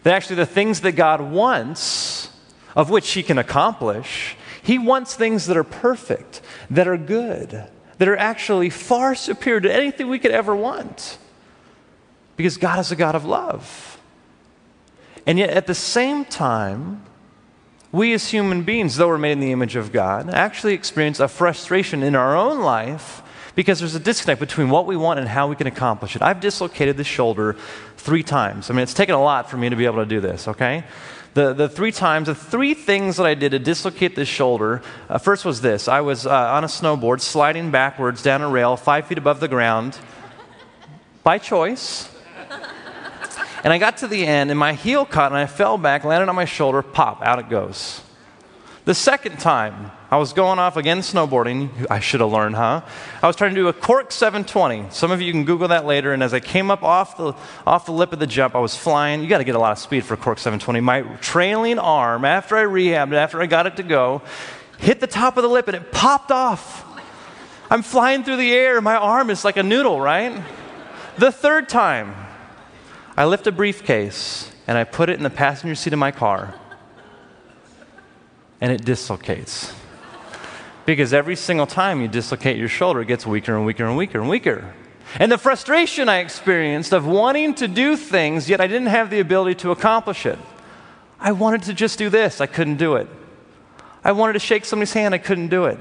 that 0.03 0.13
actually 0.13 0.35
the 0.35 0.45
things 0.45 0.81
that 0.81 0.97
God 0.97 1.21
wants, 1.21 2.29
of 2.75 2.89
which 2.89 3.11
he 3.11 3.23
can 3.23 3.37
accomplish, 3.37 4.35
he 4.61 4.77
wants 4.77 5.15
things 5.15 5.47
that 5.47 5.57
are 5.57 5.63
perfect, 5.63 6.41
that 6.69 6.87
are 6.87 6.97
good, 6.97 7.67
that 7.97 8.07
are 8.07 8.17
actually 8.17 8.69
far 8.69 9.15
superior 9.15 9.61
to 9.61 9.73
anything 9.73 10.07
we 10.07 10.19
could 10.19 10.31
ever 10.31 10.55
want. 10.55 11.17
Because 12.37 12.57
God 12.57 12.79
is 12.79 12.91
a 12.91 12.95
God 12.95 13.15
of 13.15 13.25
love. 13.25 13.99
And 15.25 15.37
yet, 15.37 15.51
at 15.51 15.67
the 15.67 15.75
same 15.75 16.25
time, 16.25 17.03
we 17.91 18.13
as 18.13 18.29
human 18.29 18.63
beings, 18.63 18.95
though 18.95 19.07
we're 19.07 19.17
made 19.17 19.33
in 19.33 19.39
the 19.39 19.51
image 19.51 19.75
of 19.75 19.91
God, 19.91 20.29
actually 20.29 20.73
experience 20.73 21.19
a 21.19 21.27
frustration 21.27 22.03
in 22.03 22.15
our 22.15 22.35
own 22.35 22.61
life 22.61 23.21
because 23.53 23.79
there's 23.79 23.95
a 23.95 23.99
disconnect 23.99 24.39
between 24.39 24.69
what 24.69 24.85
we 24.85 24.95
want 24.95 25.19
and 25.19 25.27
how 25.27 25.47
we 25.47 25.55
can 25.55 25.67
accomplish 25.67 26.15
it. 26.15 26.21
I've 26.21 26.39
dislocated 26.39 26.97
the 26.97 27.03
shoulder 27.03 27.57
three 27.97 28.23
times. 28.23 28.69
I 28.69 28.73
mean, 28.73 28.83
it's 28.83 28.93
taken 28.93 29.13
a 29.13 29.21
lot 29.21 29.49
for 29.49 29.57
me 29.57 29.69
to 29.69 29.75
be 29.75 29.85
able 29.85 29.97
to 29.97 30.05
do 30.05 30.21
this, 30.21 30.47
okay? 30.47 30.85
The, 31.33 31.53
the 31.53 31.69
three 31.69 31.91
times, 31.91 32.27
the 32.27 32.35
three 32.35 32.73
things 32.73 33.17
that 33.17 33.25
I 33.25 33.35
did 33.35 33.51
to 33.51 33.59
dislocate 33.59 34.15
this 34.15 34.27
shoulder. 34.27 34.81
Uh, 35.09 35.17
first 35.17 35.45
was 35.45 35.61
this 35.61 35.87
I 35.87 36.01
was 36.01 36.25
uh, 36.25 36.29
on 36.29 36.63
a 36.63 36.67
snowboard 36.67 37.21
sliding 37.21 37.71
backwards 37.71 38.21
down 38.21 38.41
a 38.41 38.49
rail 38.49 38.75
five 38.75 39.07
feet 39.07 39.17
above 39.17 39.39
the 39.39 39.47
ground 39.47 39.97
by 41.23 41.37
choice. 41.37 42.09
And 43.63 43.71
I 43.71 43.77
got 43.77 43.97
to 43.97 44.07
the 44.07 44.25
end, 44.25 44.49
and 44.49 44.59
my 44.59 44.73
heel 44.73 45.05
caught, 45.05 45.31
and 45.31 45.37
I 45.37 45.45
fell 45.45 45.77
back, 45.77 46.03
landed 46.03 46.27
on 46.29 46.35
my 46.35 46.45
shoulder, 46.45 46.81
pop, 46.81 47.21
out 47.21 47.37
it 47.37 47.47
goes. 47.47 48.01
The 48.85 48.95
second 48.95 49.37
time, 49.37 49.91
I 50.11 50.17
was 50.17 50.33
going 50.33 50.59
off 50.59 50.75
again 50.75 50.99
snowboarding. 50.99 51.87
I 51.89 52.01
should 52.01 52.19
have 52.19 52.31
learned, 52.31 52.55
huh? 52.55 52.81
I 53.23 53.27
was 53.27 53.37
trying 53.37 53.55
to 53.55 53.61
do 53.61 53.69
a 53.69 53.73
cork 53.73 54.11
720. 54.11 54.87
Some 54.89 55.09
of 55.09 55.21
you 55.21 55.31
can 55.31 55.45
Google 55.45 55.69
that 55.69 55.85
later. 55.85 56.11
And 56.11 56.21
as 56.21 56.33
I 56.33 56.41
came 56.41 56.69
up 56.69 56.83
off 56.83 57.15
the, 57.15 57.33
off 57.65 57.85
the 57.85 57.93
lip 57.93 58.11
of 58.11 58.19
the 58.19 58.27
jump, 58.27 58.53
I 58.53 58.59
was 58.59 58.75
flying. 58.75 59.21
You 59.23 59.29
got 59.29 59.37
to 59.37 59.45
get 59.45 59.55
a 59.55 59.59
lot 59.59 59.71
of 59.71 59.79
speed 59.79 60.03
for 60.03 60.15
a 60.15 60.17
cork 60.17 60.37
720. 60.37 60.81
My 60.81 61.03
trailing 61.21 61.79
arm, 61.79 62.25
after 62.25 62.57
I 62.57 62.63
rehabbed 62.63 63.13
it, 63.13 63.15
after 63.15 63.41
I 63.41 63.45
got 63.45 63.67
it 63.67 63.77
to 63.77 63.83
go, 63.83 64.21
hit 64.79 64.99
the 64.99 65.07
top 65.07 65.37
of 65.37 65.43
the 65.43 65.49
lip 65.49 65.69
and 65.69 65.77
it 65.77 65.93
popped 65.93 66.31
off. 66.31 66.85
I'm 67.69 67.81
flying 67.81 68.25
through 68.25 68.35
the 68.35 68.51
air. 68.51 68.81
My 68.81 68.97
arm 68.97 69.29
is 69.29 69.45
like 69.45 69.55
a 69.55 69.63
noodle, 69.63 70.01
right? 70.01 70.43
The 71.17 71.31
third 71.31 71.69
time, 71.69 72.13
I 73.15 73.23
lift 73.23 73.47
a 73.47 73.51
briefcase 73.53 74.51
and 74.67 74.77
I 74.77 74.83
put 74.83 75.09
it 75.09 75.15
in 75.15 75.23
the 75.23 75.29
passenger 75.29 75.75
seat 75.75 75.93
of 75.93 75.99
my 75.99 76.11
car 76.11 76.53
and 78.59 78.73
it 78.73 78.83
dislocates. 78.83 79.73
Because 80.85 81.13
every 81.13 81.35
single 81.35 81.67
time 81.67 82.01
you 82.01 82.07
dislocate 82.07 82.57
your 82.57 82.67
shoulder, 82.67 83.01
it 83.01 83.07
gets 83.07 83.25
weaker 83.25 83.55
and 83.55 83.65
weaker 83.65 83.85
and 83.85 83.97
weaker 83.97 84.19
and 84.19 84.29
weaker. 84.29 84.73
And 85.19 85.31
the 85.31 85.37
frustration 85.37 86.09
I 86.09 86.19
experienced 86.19 86.93
of 86.93 87.05
wanting 87.05 87.53
to 87.55 87.67
do 87.67 87.97
things, 87.97 88.49
yet 88.49 88.61
I 88.61 88.67
didn't 88.67 88.87
have 88.87 89.09
the 89.09 89.19
ability 89.19 89.55
to 89.61 89.71
accomplish 89.71 90.25
it. 90.25 90.39
I 91.19 91.33
wanted 91.33 91.63
to 91.63 91.73
just 91.73 91.99
do 91.99 92.09
this, 92.09 92.41
I 92.41 92.47
couldn't 92.47 92.77
do 92.77 92.95
it. 92.95 93.07
I 94.03 94.13
wanted 94.13 94.33
to 94.33 94.39
shake 94.39 94.65
somebody's 94.65 94.93
hand, 94.93 95.13
I 95.13 95.19
couldn't 95.19 95.49
do 95.49 95.65
it. 95.65 95.77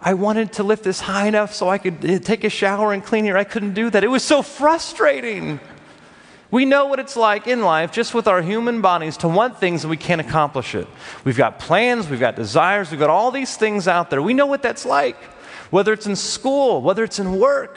I 0.00 0.14
wanted 0.14 0.52
to 0.54 0.62
lift 0.62 0.84
this 0.84 1.00
high 1.00 1.26
enough 1.26 1.52
so 1.54 1.68
I 1.68 1.78
could 1.78 2.04
eh, 2.04 2.18
take 2.18 2.44
a 2.44 2.50
shower 2.50 2.92
and 2.92 3.04
clean 3.04 3.24
here. 3.24 3.36
I 3.36 3.44
couldn't 3.44 3.74
do 3.74 3.90
that. 3.90 4.04
It 4.04 4.08
was 4.08 4.22
so 4.22 4.40
frustrating. 4.40 5.58
We 6.50 6.64
know 6.64 6.86
what 6.86 7.00
it's 7.00 7.16
like 7.16 7.46
in 7.48 7.62
life, 7.62 7.90
just 7.90 8.14
with 8.14 8.28
our 8.28 8.40
human 8.40 8.80
bodies, 8.80 9.16
to 9.18 9.28
want 9.28 9.58
things 9.58 9.82
and 9.82 9.90
we 9.90 9.96
can't 9.96 10.20
accomplish 10.20 10.74
it. 10.74 10.86
We've 11.24 11.36
got 11.36 11.58
plans, 11.58 12.08
we've 12.08 12.20
got 12.20 12.36
desires, 12.36 12.90
we've 12.90 13.00
got 13.00 13.10
all 13.10 13.30
these 13.30 13.56
things 13.56 13.88
out 13.88 14.10
there. 14.10 14.22
We 14.22 14.34
know 14.34 14.46
what 14.46 14.62
that's 14.62 14.84
like, 14.86 15.16
whether 15.70 15.92
it's 15.92 16.06
in 16.06 16.14
school, 16.14 16.82
whether 16.82 17.02
it's 17.02 17.18
in 17.18 17.38
work, 17.38 17.76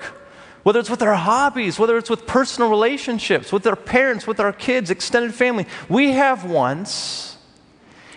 whether 0.63 0.79
it's 0.79 0.89
with 0.89 1.01
our 1.01 1.15
hobbies, 1.15 1.79
whether 1.79 1.97
it's 1.97 2.11
with 2.11 2.27
personal 2.27 2.69
relationships, 2.69 3.51
with 3.51 3.65
our 3.65 3.75
parents, 3.75 4.27
with 4.27 4.39
our 4.39 4.53
kids, 4.53 4.91
extended 4.91 5.33
family. 5.33 5.65
We 5.87 6.11
have 6.11 6.45
wants, 6.45 7.37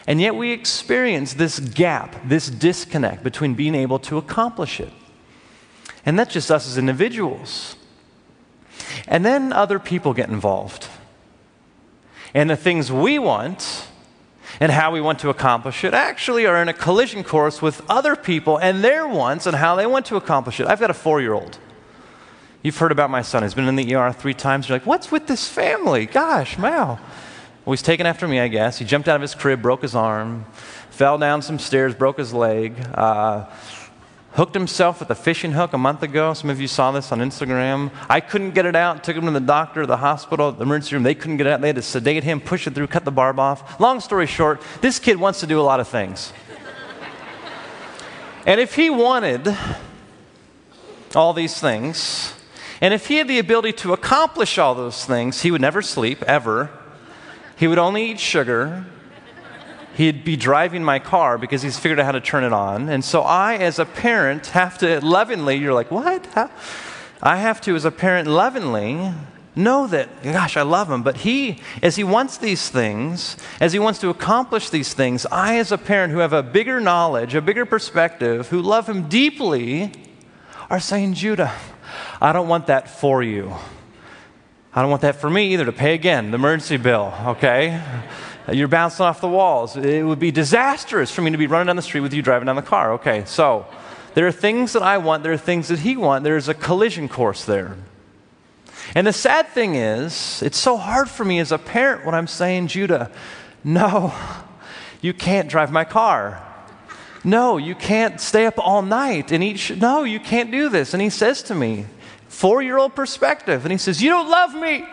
and 0.06 0.20
yet 0.20 0.34
we 0.34 0.50
experience 0.50 1.32
this 1.34 1.60
gap, 1.60 2.16
this 2.26 2.50
disconnect 2.50 3.22
between 3.22 3.54
being 3.54 3.74
able 3.74 3.98
to 4.00 4.18
accomplish 4.18 4.80
it. 4.80 4.92
And 6.04 6.18
that's 6.18 6.34
just 6.34 6.50
us 6.50 6.66
as 6.66 6.76
individuals. 6.76 7.76
And 9.06 9.24
then 9.24 9.52
other 9.52 9.78
people 9.78 10.14
get 10.14 10.28
involved. 10.28 10.88
And 12.34 12.48
the 12.48 12.56
things 12.56 12.90
we 12.90 13.18
want 13.18 13.86
and 14.60 14.70
how 14.72 14.92
we 14.92 15.00
want 15.00 15.18
to 15.20 15.30
accomplish 15.30 15.84
it 15.84 15.94
actually 15.94 16.46
are 16.46 16.60
in 16.60 16.68
a 16.68 16.74
collision 16.74 17.24
course 17.24 17.62
with 17.62 17.82
other 17.88 18.16
people 18.16 18.58
and 18.58 18.82
their 18.82 19.06
wants 19.06 19.46
and 19.46 19.56
how 19.56 19.74
they 19.74 19.86
want 19.86 20.06
to 20.06 20.16
accomplish 20.16 20.60
it. 20.60 20.66
I've 20.66 20.80
got 20.80 20.90
a 20.90 20.94
four 20.94 21.20
year 21.20 21.32
old. 21.32 21.58
You've 22.62 22.78
heard 22.78 22.92
about 22.92 23.10
my 23.10 23.22
son. 23.22 23.42
He's 23.42 23.54
been 23.54 23.66
in 23.66 23.76
the 23.76 23.94
ER 23.94 24.12
three 24.12 24.34
times. 24.34 24.68
You're 24.68 24.78
like, 24.78 24.86
what's 24.86 25.10
with 25.10 25.26
this 25.26 25.48
family? 25.48 26.06
Gosh, 26.06 26.56
wow. 26.58 27.00
Well, 27.64 27.72
he's 27.72 27.82
taken 27.82 28.06
after 28.06 28.26
me, 28.28 28.40
I 28.40 28.48
guess. 28.48 28.78
He 28.78 28.84
jumped 28.84 29.08
out 29.08 29.16
of 29.16 29.22
his 29.22 29.34
crib, 29.34 29.62
broke 29.62 29.82
his 29.82 29.94
arm, 29.94 30.46
fell 30.90 31.18
down 31.18 31.42
some 31.42 31.58
stairs, 31.58 31.94
broke 31.94 32.18
his 32.18 32.32
leg. 32.32 32.74
Uh, 32.94 33.46
hooked 34.34 34.54
himself 34.54 35.00
with 35.00 35.10
a 35.10 35.14
fishing 35.14 35.52
hook 35.52 35.72
a 35.72 35.78
month 35.78 36.02
ago. 36.02 36.32
Some 36.32 36.48
of 36.48 36.60
you 36.60 36.66
saw 36.66 36.90
this 36.90 37.12
on 37.12 37.18
Instagram. 37.20 37.90
I 38.08 38.20
couldn't 38.20 38.52
get 38.52 38.64
it 38.64 38.74
out. 38.74 39.04
Took 39.04 39.16
him 39.16 39.26
to 39.26 39.30
the 39.30 39.40
doctor, 39.40 39.84
the 39.84 39.98
hospital, 39.98 40.52
the 40.52 40.62
emergency 40.62 40.94
room. 40.94 41.02
They 41.02 41.14
couldn't 41.14 41.36
get 41.36 41.46
it 41.46 41.50
out. 41.50 41.60
They 41.60 41.68
had 41.68 41.76
to 41.76 41.82
sedate 41.82 42.24
him, 42.24 42.40
push 42.40 42.66
it 42.66 42.74
through, 42.74 42.86
cut 42.86 43.04
the 43.04 43.12
barb 43.12 43.38
off. 43.38 43.78
Long 43.78 44.00
story 44.00 44.26
short, 44.26 44.62
this 44.80 44.98
kid 44.98 45.18
wants 45.18 45.40
to 45.40 45.46
do 45.46 45.60
a 45.60 45.62
lot 45.62 45.80
of 45.80 45.88
things. 45.88 46.32
and 48.46 48.58
if 48.58 48.74
he 48.74 48.88
wanted 48.88 49.54
all 51.14 51.34
these 51.34 51.60
things, 51.60 52.34
and 52.80 52.94
if 52.94 53.06
he 53.06 53.16
had 53.16 53.28
the 53.28 53.38
ability 53.38 53.74
to 53.74 53.92
accomplish 53.92 54.58
all 54.58 54.74
those 54.74 55.04
things, 55.04 55.42
he 55.42 55.50
would 55.50 55.60
never 55.60 55.82
sleep, 55.82 56.22
ever. 56.22 56.70
He 57.56 57.68
would 57.68 57.78
only 57.78 58.10
eat 58.10 58.18
sugar 58.18 58.86
he'd 59.96 60.24
be 60.24 60.36
driving 60.36 60.82
my 60.82 60.98
car 60.98 61.38
because 61.38 61.62
he's 61.62 61.78
figured 61.78 62.00
out 62.00 62.06
how 62.06 62.12
to 62.12 62.20
turn 62.20 62.44
it 62.44 62.52
on. 62.52 62.88
And 62.88 63.04
so 63.04 63.22
I, 63.22 63.56
as 63.56 63.78
a 63.78 63.84
parent, 63.84 64.48
have 64.48 64.78
to 64.78 65.04
lovingly, 65.04 65.56
you're 65.56 65.74
like, 65.74 65.90
what? 65.90 66.26
How? 66.26 66.50
I 67.22 67.36
have 67.36 67.60
to, 67.62 67.76
as 67.76 67.84
a 67.84 67.90
parent, 67.90 68.28
lovingly 68.28 69.12
know 69.54 69.86
that, 69.86 70.22
gosh, 70.22 70.56
I 70.56 70.62
love 70.62 70.90
him. 70.90 71.02
But 71.02 71.18
he, 71.18 71.60
as 71.82 71.96
he 71.96 72.04
wants 72.04 72.38
these 72.38 72.68
things, 72.68 73.36
as 73.60 73.72
he 73.72 73.78
wants 73.78 74.00
to 74.00 74.08
accomplish 74.08 74.70
these 74.70 74.94
things, 74.94 75.26
I, 75.30 75.58
as 75.58 75.72
a 75.72 75.78
parent 75.78 76.12
who 76.12 76.18
have 76.20 76.32
a 76.32 76.42
bigger 76.42 76.80
knowledge, 76.80 77.34
a 77.34 77.42
bigger 77.42 77.66
perspective, 77.66 78.48
who 78.48 78.60
love 78.62 78.88
him 78.88 79.08
deeply, 79.08 79.92
are 80.70 80.80
saying, 80.80 81.14
Judah, 81.14 81.52
I 82.20 82.32
don't 82.32 82.48
want 82.48 82.66
that 82.68 82.88
for 82.88 83.22
you. 83.22 83.54
I 84.74 84.80
don't 84.80 84.90
want 84.90 85.02
that 85.02 85.16
for 85.16 85.28
me 85.28 85.52
either 85.52 85.66
to 85.66 85.72
pay 85.72 85.92
again 85.92 86.30
the 86.30 86.36
emergency 86.36 86.78
bill, 86.78 87.12
okay? 87.26 87.82
Uh, 88.48 88.52
you're 88.52 88.68
bouncing 88.68 89.04
off 89.04 89.20
the 89.20 89.28
walls. 89.28 89.76
It 89.76 90.04
would 90.04 90.18
be 90.18 90.30
disastrous 90.30 91.10
for 91.10 91.22
me 91.22 91.30
to 91.30 91.38
be 91.38 91.46
running 91.46 91.68
down 91.68 91.76
the 91.76 91.82
street 91.82 92.00
with 92.00 92.12
you 92.12 92.22
driving 92.22 92.46
down 92.46 92.56
the 92.56 92.62
car. 92.62 92.94
Okay, 92.94 93.24
so 93.24 93.66
there 94.14 94.26
are 94.26 94.32
things 94.32 94.72
that 94.72 94.82
I 94.82 94.98
want, 94.98 95.22
there 95.22 95.32
are 95.32 95.38
things 95.38 95.68
that 95.68 95.80
he 95.80 95.96
wants. 95.96 96.24
There's 96.24 96.48
a 96.48 96.54
collision 96.54 97.08
course 97.08 97.44
there. 97.44 97.76
And 98.94 99.06
the 99.06 99.12
sad 99.12 99.48
thing 99.48 99.74
is, 99.74 100.42
it's 100.42 100.58
so 100.58 100.76
hard 100.76 101.08
for 101.08 101.24
me 101.24 101.38
as 101.38 101.52
a 101.52 101.58
parent 101.58 102.04
when 102.04 102.14
I'm 102.14 102.26
saying, 102.26 102.66
Judah, 102.66 103.10
no, 103.64 104.12
you 105.00 105.14
can't 105.14 105.48
drive 105.48 105.70
my 105.70 105.84
car. 105.84 106.42
No, 107.24 107.56
you 107.56 107.74
can't 107.74 108.20
stay 108.20 108.46
up 108.46 108.58
all 108.58 108.82
night 108.82 109.30
and 109.30 109.44
eat. 109.44 109.58
Sh- 109.58 109.76
no, 109.76 110.02
you 110.02 110.18
can't 110.18 110.50
do 110.50 110.68
this. 110.68 110.92
And 110.92 111.00
he 111.00 111.08
says 111.08 111.42
to 111.44 111.54
me, 111.54 111.86
four 112.28 112.60
year 112.62 112.76
old 112.76 112.94
perspective, 112.96 113.64
and 113.64 113.70
he 113.70 113.78
says, 113.78 114.02
You 114.02 114.10
don't 114.10 114.28
love 114.28 114.54
me. 114.54 114.84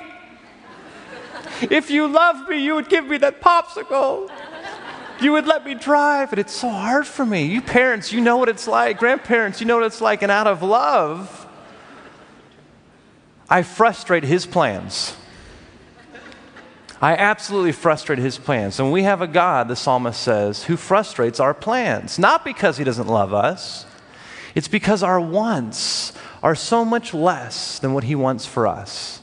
If 1.61 1.89
you 1.89 2.07
loved 2.07 2.49
me, 2.49 2.63
you 2.63 2.75
would 2.75 2.89
give 2.89 3.05
me 3.05 3.17
that 3.17 3.41
popsicle. 3.41 4.29
You 5.21 5.33
would 5.33 5.47
let 5.47 5.65
me 5.65 5.75
drive. 5.75 6.31
And 6.31 6.39
it's 6.39 6.53
so 6.53 6.69
hard 6.69 7.05
for 7.05 7.25
me. 7.25 7.45
You 7.45 7.61
parents, 7.61 8.13
you 8.13 8.21
know 8.21 8.37
what 8.37 8.49
it's 8.49 8.67
like. 8.67 8.97
Grandparents, 8.99 9.59
you 9.59 9.67
know 9.67 9.77
what 9.77 9.85
it's 9.85 10.01
like. 10.01 10.21
And 10.21 10.31
out 10.31 10.47
of 10.47 10.63
love, 10.63 11.47
I 13.49 13.63
frustrate 13.63 14.23
his 14.23 14.45
plans. 14.45 15.15
I 17.01 17.15
absolutely 17.15 17.71
frustrate 17.71 18.19
his 18.19 18.37
plans. 18.37 18.79
And 18.79 18.91
we 18.91 19.03
have 19.03 19.21
a 19.21 19.27
God, 19.27 19.69
the 19.69 19.75
psalmist 19.75 20.21
says, 20.21 20.63
who 20.63 20.75
frustrates 20.75 21.39
our 21.39 21.53
plans. 21.53 22.19
Not 22.19 22.43
because 22.43 22.77
he 22.77 22.83
doesn't 22.83 23.07
love 23.07 23.33
us, 23.33 23.85
it's 24.53 24.67
because 24.67 25.03
our 25.03 25.19
wants 25.19 26.13
are 26.43 26.55
so 26.55 26.83
much 26.83 27.13
less 27.13 27.79
than 27.79 27.93
what 27.93 28.03
he 28.03 28.15
wants 28.15 28.45
for 28.45 28.67
us. 28.67 29.18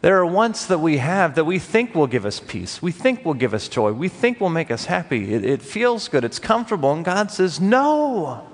There 0.00 0.18
are 0.18 0.26
wants 0.26 0.66
that 0.66 0.78
we 0.78 0.98
have 0.98 1.34
that 1.34 1.44
we 1.44 1.58
think 1.58 1.94
will 1.94 2.06
give 2.06 2.24
us 2.24 2.38
peace. 2.38 2.80
We 2.80 2.92
think 2.92 3.24
will 3.24 3.34
give 3.34 3.52
us 3.52 3.68
joy. 3.68 3.92
We 3.92 4.08
think 4.08 4.40
will 4.40 4.48
make 4.48 4.70
us 4.70 4.84
happy. 4.84 5.34
It, 5.34 5.44
it 5.44 5.62
feels 5.62 6.08
good. 6.08 6.24
It's 6.24 6.38
comfortable. 6.38 6.92
And 6.92 7.04
God 7.04 7.30
says, 7.30 7.60
No. 7.60 8.46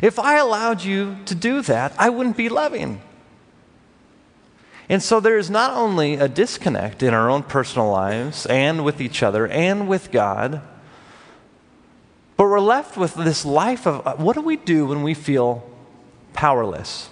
If 0.00 0.18
I 0.18 0.38
allowed 0.38 0.82
you 0.82 1.18
to 1.26 1.34
do 1.34 1.60
that, 1.62 1.92
I 1.98 2.08
wouldn't 2.08 2.38
be 2.38 2.48
loving. 2.48 3.02
And 4.88 5.02
so 5.02 5.20
there 5.20 5.36
is 5.36 5.50
not 5.50 5.72
only 5.72 6.14
a 6.14 6.28
disconnect 6.28 7.02
in 7.02 7.12
our 7.12 7.28
own 7.28 7.42
personal 7.42 7.90
lives 7.90 8.46
and 8.46 8.84
with 8.84 9.00
each 9.00 9.22
other 9.22 9.46
and 9.46 9.86
with 9.86 10.10
God, 10.10 10.62
but 12.36 12.44
we're 12.44 12.60
left 12.60 12.96
with 12.96 13.14
this 13.14 13.44
life 13.44 13.86
of 13.86 14.06
uh, 14.06 14.16
what 14.16 14.34
do 14.34 14.42
we 14.42 14.56
do 14.56 14.86
when 14.86 15.02
we 15.02 15.14
feel 15.14 15.68
powerless? 16.32 17.08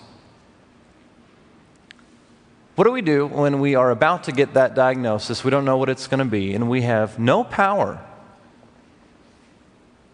What 2.81 2.87
do 2.87 2.93
we 2.93 3.03
do 3.03 3.27
when 3.27 3.61
we 3.61 3.75
are 3.75 3.91
about 3.91 4.25
to 4.25 4.33
get 4.33 4.55
that 4.55 4.75
diagnosis? 4.75 5.45
We 5.45 5.51
don't 5.51 5.67
know 5.67 5.77
what 5.77 5.91
it's 5.91 6.07
going 6.07 6.21
to 6.21 6.25
be, 6.25 6.55
and 6.55 6.71
we 6.71 6.81
have 6.81 7.19
no 7.19 7.45
power 7.45 8.01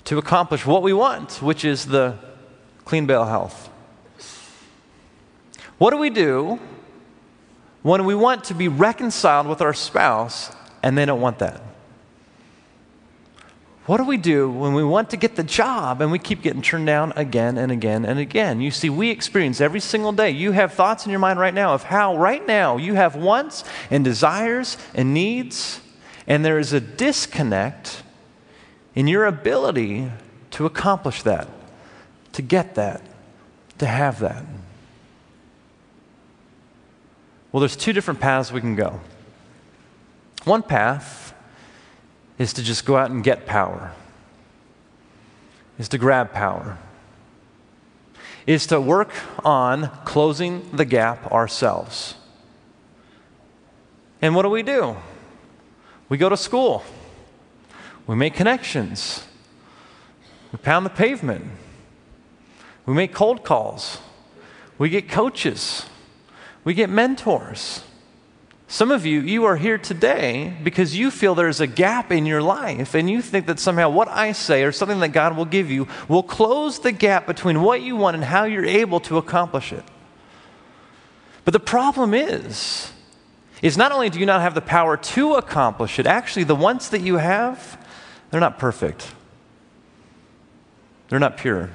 to 0.02 0.18
accomplish 0.18 0.66
what 0.66 0.82
we 0.82 0.92
want, 0.92 1.40
which 1.40 1.64
is 1.64 1.86
the 1.86 2.18
clean 2.84 3.06
bill 3.06 3.22
of 3.22 3.28
health. 3.28 3.70
What 5.78 5.92
do 5.92 5.98
we 5.98 6.10
do 6.10 6.58
when 7.82 8.04
we 8.04 8.16
want 8.16 8.42
to 8.46 8.54
be 8.54 8.66
reconciled 8.66 9.46
with 9.46 9.60
our 9.60 9.72
spouse 9.72 10.50
and 10.82 10.98
they 10.98 11.04
don't 11.04 11.20
want 11.20 11.38
that? 11.38 11.62
What 13.86 13.98
do 13.98 14.04
we 14.04 14.16
do 14.16 14.50
when 14.50 14.74
we 14.74 14.82
want 14.82 15.10
to 15.10 15.16
get 15.16 15.36
the 15.36 15.44
job 15.44 16.00
and 16.00 16.10
we 16.10 16.18
keep 16.18 16.42
getting 16.42 16.60
turned 16.60 16.86
down 16.86 17.12
again 17.14 17.56
and 17.56 17.70
again 17.70 18.04
and 18.04 18.18
again? 18.18 18.60
You 18.60 18.72
see, 18.72 18.90
we 18.90 19.10
experience 19.10 19.60
every 19.60 19.78
single 19.78 20.10
day. 20.10 20.30
You 20.30 20.50
have 20.50 20.72
thoughts 20.72 21.06
in 21.06 21.10
your 21.10 21.20
mind 21.20 21.38
right 21.38 21.54
now 21.54 21.72
of 21.72 21.84
how, 21.84 22.16
right 22.16 22.44
now, 22.44 22.78
you 22.78 22.94
have 22.94 23.14
wants 23.14 23.62
and 23.88 24.04
desires 24.04 24.76
and 24.92 25.14
needs, 25.14 25.80
and 26.26 26.44
there 26.44 26.58
is 26.58 26.72
a 26.72 26.80
disconnect 26.80 28.02
in 28.96 29.06
your 29.06 29.24
ability 29.24 30.10
to 30.50 30.66
accomplish 30.66 31.22
that, 31.22 31.46
to 32.32 32.42
get 32.42 32.74
that, 32.74 33.02
to 33.78 33.86
have 33.86 34.18
that. 34.18 34.44
Well, 37.52 37.60
there's 37.60 37.76
two 37.76 37.92
different 37.92 38.18
paths 38.18 38.50
we 38.50 38.60
can 38.60 38.74
go. 38.74 39.00
One 40.42 40.64
path 40.64 41.34
is 42.38 42.52
to 42.52 42.62
just 42.62 42.84
go 42.84 42.96
out 42.96 43.10
and 43.10 43.24
get 43.24 43.46
power, 43.46 43.92
is 45.78 45.88
to 45.88 45.98
grab 45.98 46.32
power, 46.32 46.78
is 48.46 48.66
to 48.66 48.80
work 48.80 49.10
on 49.44 49.90
closing 50.04 50.70
the 50.72 50.84
gap 50.84 51.30
ourselves. 51.32 52.14
And 54.22 54.34
what 54.34 54.42
do 54.42 54.50
we 54.50 54.62
do? 54.62 54.96
We 56.08 56.18
go 56.18 56.28
to 56.28 56.36
school, 56.36 56.84
we 58.06 58.14
make 58.14 58.34
connections, 58.34 59.26
we 60.52 60.58
pound 60.58 60.86
the 60.86 60.90
pavement, 60.90 61.44
we 62.84 62.94
make 62.94 63.12
cold 63.12 63.44
calls, 63.44 63.98
we 64.78 64.88
get 64.90 65.08
coaches, 65.08 65.86
we 66.64 66.74
get 66.74 66.90
mentors. 66.90 67.82
Some 68.68 68.90
of 68.90 69.06
you, 69.06 69.20
you 69.20 69.44
are 69.44 69.56
here 69.56 69.78
today 69.78 70.56
because 70.62 70.96
you 70.96 71.12
feel 71.12 71.36
there's 71.36 71.60
a 71.60 71.68
gap 71.68 72.10
in 72.10 72.26
your 72.26 72.42
life 72.42 72.94
and 72.94 73.08
you 73.08 73.22
think 73.22 73.46
that 73.46 73.60
somehow 73.60 73.90
what 73.90 74.08
I 74.08 74.32
say 74.32 74.64
or 74.64 74.72
something 74.72 74.98
that 75.00 75.10
God 75.10 75.36
will 75.36 75.44
give 75.44 75.70
you 75.70 75.86
will 76.08 76.24
close 76.24 76.80
the 76.80 76.90
gap 76.90 77.26
between 77.26 77.62
what 77.62 77.80
you 77.82 77.94
want 77.94 78.16
and 78.16 78.24
how 78.24 78.44
you're 78.44 78.64
able 78.64 78.98
to 79.00 79.18
accomplish 79.18 79.72
it. 79.72 79.84
But 81.44 81.52
the 81.52 81.60
problem 81.60 82.12
is, 82.12 82.90
is 83.62 83.76
not 83.76 83.92
only 83.92 84.10
do 84.10 84.18
you 84.18 84.26
not 84.26 84.40
have 84.40 84.54
the 84.54 84.60
power 84.60 84.96
to 84.96 85.34
accomplish 85.34 86.00
it, 86.00 86.06
actually, 86.06 86.42
the 86.42 86.56
ones 86.56 86.90
that 86.90 87.00
you 87.00 87.18
have, 87.18 87.80
they're 88.30 88.40
not 88.40 88.58
perfect. 88.58 89.14
They're 91.08 91.20
not 91.20 91.36
pure. 91.36 91.70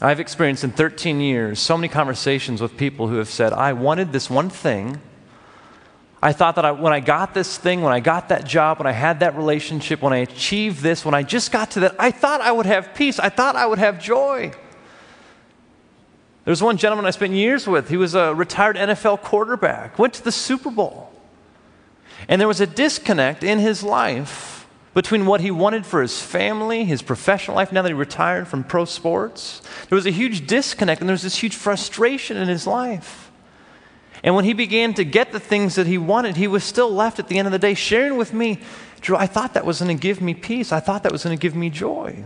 I've 0.00 0.20
experienced 0.20 0.62
in 0.62 0.70
13 0.70 1.20
years 1.20 1.58
so 1.58 1.76
many 1.76 1.88
conversations 1.88 2.60
with 2.60 2.76
people 2.76 3.08
who 3.08 3.16
have 3.16 3.28
said, 3.28 3.52
I 3.52 3.72
wanted 3.72 4.12
this 4.12 4.30
one 4.30 4.48
thing. 4.48 5.00
I 6.22 6.32
thought 6.32 6.56
that 6.56 6.64
I, 6.64 6.72
when 6.72 6.92
I 6.92 7.00
got 7.00 7.34
this 7.34 7.58
thing, 7.58 7.80
when 7.80 7.92
I 7.92 8.00
got 8.00 8.28
that 8.28 8.44
job, 8.44 8.78
when 8.78 8.86
I 8.86 8.92
had 8.92 9.20
that 9.20 9.36
relationship, 9.36 10.02
when 10.02 10.12
I 10.12 10.18
achieved 10.18 10.82
this, 10.82 11.04
when 11.04 11.14
I 11.14 11.22
just 11.22 11.52
got 11.52 11.72
to 11.72 11.80
that, 11.80 11.96
I 11.98 12.10
thought 12.10 12.40
I 12.40 12.52
would 12.52 12.66
have 12.66 12.94
peace. 12.94 13.18
I 13.18 13.28
thought 13.28 13.56
I 13.56 13.66
would 13.66 13.78
have 13.78 14.00
joy. 14.00 14.52
There's 16.44 16.62
one 16.62 16.76
gentleman 16.76 17.04
I 17.04 17.10
spent 17.10 17.34
years 17.34 17.66
with. 17.66 17.88
He 17.88 17.96
was 17.96 18.14
a 18.14 18.34
retired 18.34 18.76
NFL 18.76 19.22
quarterback, 19.22 19.98
went 19.98 20.14
to 20.14 20.24
the 20.24 20.32
Super 20.32 20.70
Bowl. 20.70 21.12
And 22.26 22.40
there 22.40 22.48
was 22.48 22.60
a 22.60 22.66
disconnect 22.66 23.44
in 23.44 23.58
his 23.58 23.82
life 23.82 24.57
between 24.94 25.26
what 25.26 25.40
he 25.40 25.50
wanted 25.50 25.86
for 25.86 26.02
his 26.02 26.20
family, 26.20 26.84
his 26.84 27.02
professional 27.02 27.56
life, 27.56 27.72
now 27.72 27.82
that 27.82 27.88
he 27.88 27.94
retired 27.94 28.48
from 28.48 28.64
pro 28.64 28.84
sports. 28.84 29.62
There 29.88 29.96
was 29.96 30.06
a 30.06 30.10
huge 30.10 30.46
disconnect, 30.46 31.00
and 31.00 31.08
there 31.08 31.14
was 31.14 31.22
this 31.22 31.38
huge 31.38 31.54
frustration 31.54 32.36
in 32.36 32.48
his 32.48 32.66
life. 32.66 33.30
And 34.24 34.34
when 34.34 34.44
he 34.44 34.52
began 34.52 34.94
to 34.94 35.04
get 35.04 35.32
the 35.32 35.40
things 35.40 35.76
that 35.76 35.86
he 35.86 35.98
wanted, 35.98 36.36
he 36.36 36.48
was 36.48 36.64
still 36.64 36.90
left 36.90 37.18
at 37.18 37.28
the 37.28 37.38
end 37.38 37.46
of 37.46 37.52
the 37.52 37.58
day 37.58 37.74
sharing 37.74 38.16
with 38.16 38.32
me, 38.32 38.60
Drew, 39.00 39.16
I 39.16 39.26
thought 39.26 39.54
that 39.54 39.64
was 39.64 39.80
going 39.80 39.96
to 39.96 40.00
give 40.00 40.20
me 40.20 40.34
peace. 40.34 40.72
I 40.72 40.80
thought 40.80 41.04
that 41.04 41.12
was 41.12 41.22
going 41.22 41.36
to 41.36 41.40
give 41.40 41.54
me 41.54 41.70
joy. 41.70 42.24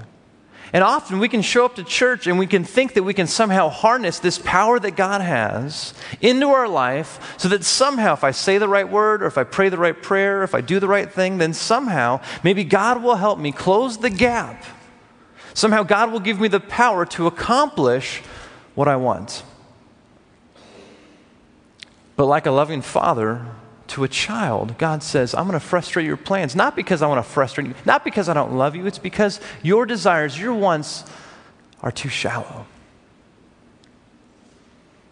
And 0.72 0.82
often 0.82 1.18
we 1.18 1.28
can 1.28 1.42
show 1.42 1.66
up 1.66 1.74
to 1.74 1.84
church 1.84 2.26
and 2.26 2.38
we 2.38 2.46
can 2.46 2.64
think 2.64 2.94
that 2.94 3.02
we 3.02 3.12
can 3.12 3.26
somehow 3.26 3.68
harness 3.68 4.18
this 4.18 4.38
power 4.38 4.78
that 4.80 4.92
God 4.92 5.20
has 5.20 5.92
into 6.22 6.48
our 6.48 6.66
life 6.66 7.34
so 7.36 7.48
that 7.48 7.62
somehow, 7.62 8.14
if 8.14 8.24
I 8.24 8.30
say 8.30 8.56
the 8.56 8.68
right 8.68 8.88
word 8.88 9.22
or 9.22 9.26
if 9.26 9.36
I 9.36 9.44
pray 9.44 9.68
the 9.68 9.76
right 9.76 10.00
prayer, 10.00 10.40
or 10.40 10.44
if 10.44 10.54
I 10.54 10.62
do 10.62 10.80
the 10.80 10.88
right 10.88 11.10
thing, 11.10 11.36
then 11.36 11.52
somehow 11.52 12.20
maybe 12.42 12.64
God 12.64 13.02
will 13.02 13.16
help 13.16 13.38
me 13.38 13.52
close 13.52 13.98
the 13.98 14.08
gap. 14.08 14.64
Somehow 15.52 15.82
God 15.82 16.10
will 16.10 16.20
give 16.20 16.40
me 16.40 16.48
the 16.48 16.60
power 16.60 17.04
to 17.06 17.26
accomplish 17.26 18.22
what 18.74 18.88
I 18.88 18.96
want. 18.96 19.42
But 22.16 22.26
like 22.26 22.46
a 22.46 22.50
loving 22.50 22.80
father, 22.80 23.44
to 23.92 24.04
a 24.04 24.08
child, 24.08 24.78
God 24.78 25.02
says, 25.02 25.34
I'm 25.34 25.46
going 25.46 25.58
to 25.58 25.64
frustrate 25.64 26.06
your 26.06 26.16
plans. 26.16 26.56
Not 26.56 26.74
because 26.74 27.02
I 27.02 27.06
want 27.06 27.24
to 27.24 27.30
frustrate 27.30 27.66
you, 27.66 27.74
not 27.84 28.04
because 28.04 28.28
I 28.28 28.34
don't 28.34 28.56
love 28.56 28.74
you, 28.74 28.86
it's 28.86 28.98
because 28.98 29.40
your 29.62 29.86
desires, 29.86 30.38
your 30.38 30.54
wants, 30.54 31.04
are 31.82 31.92
too 31.92 32.08
shallow. 32.08 32.66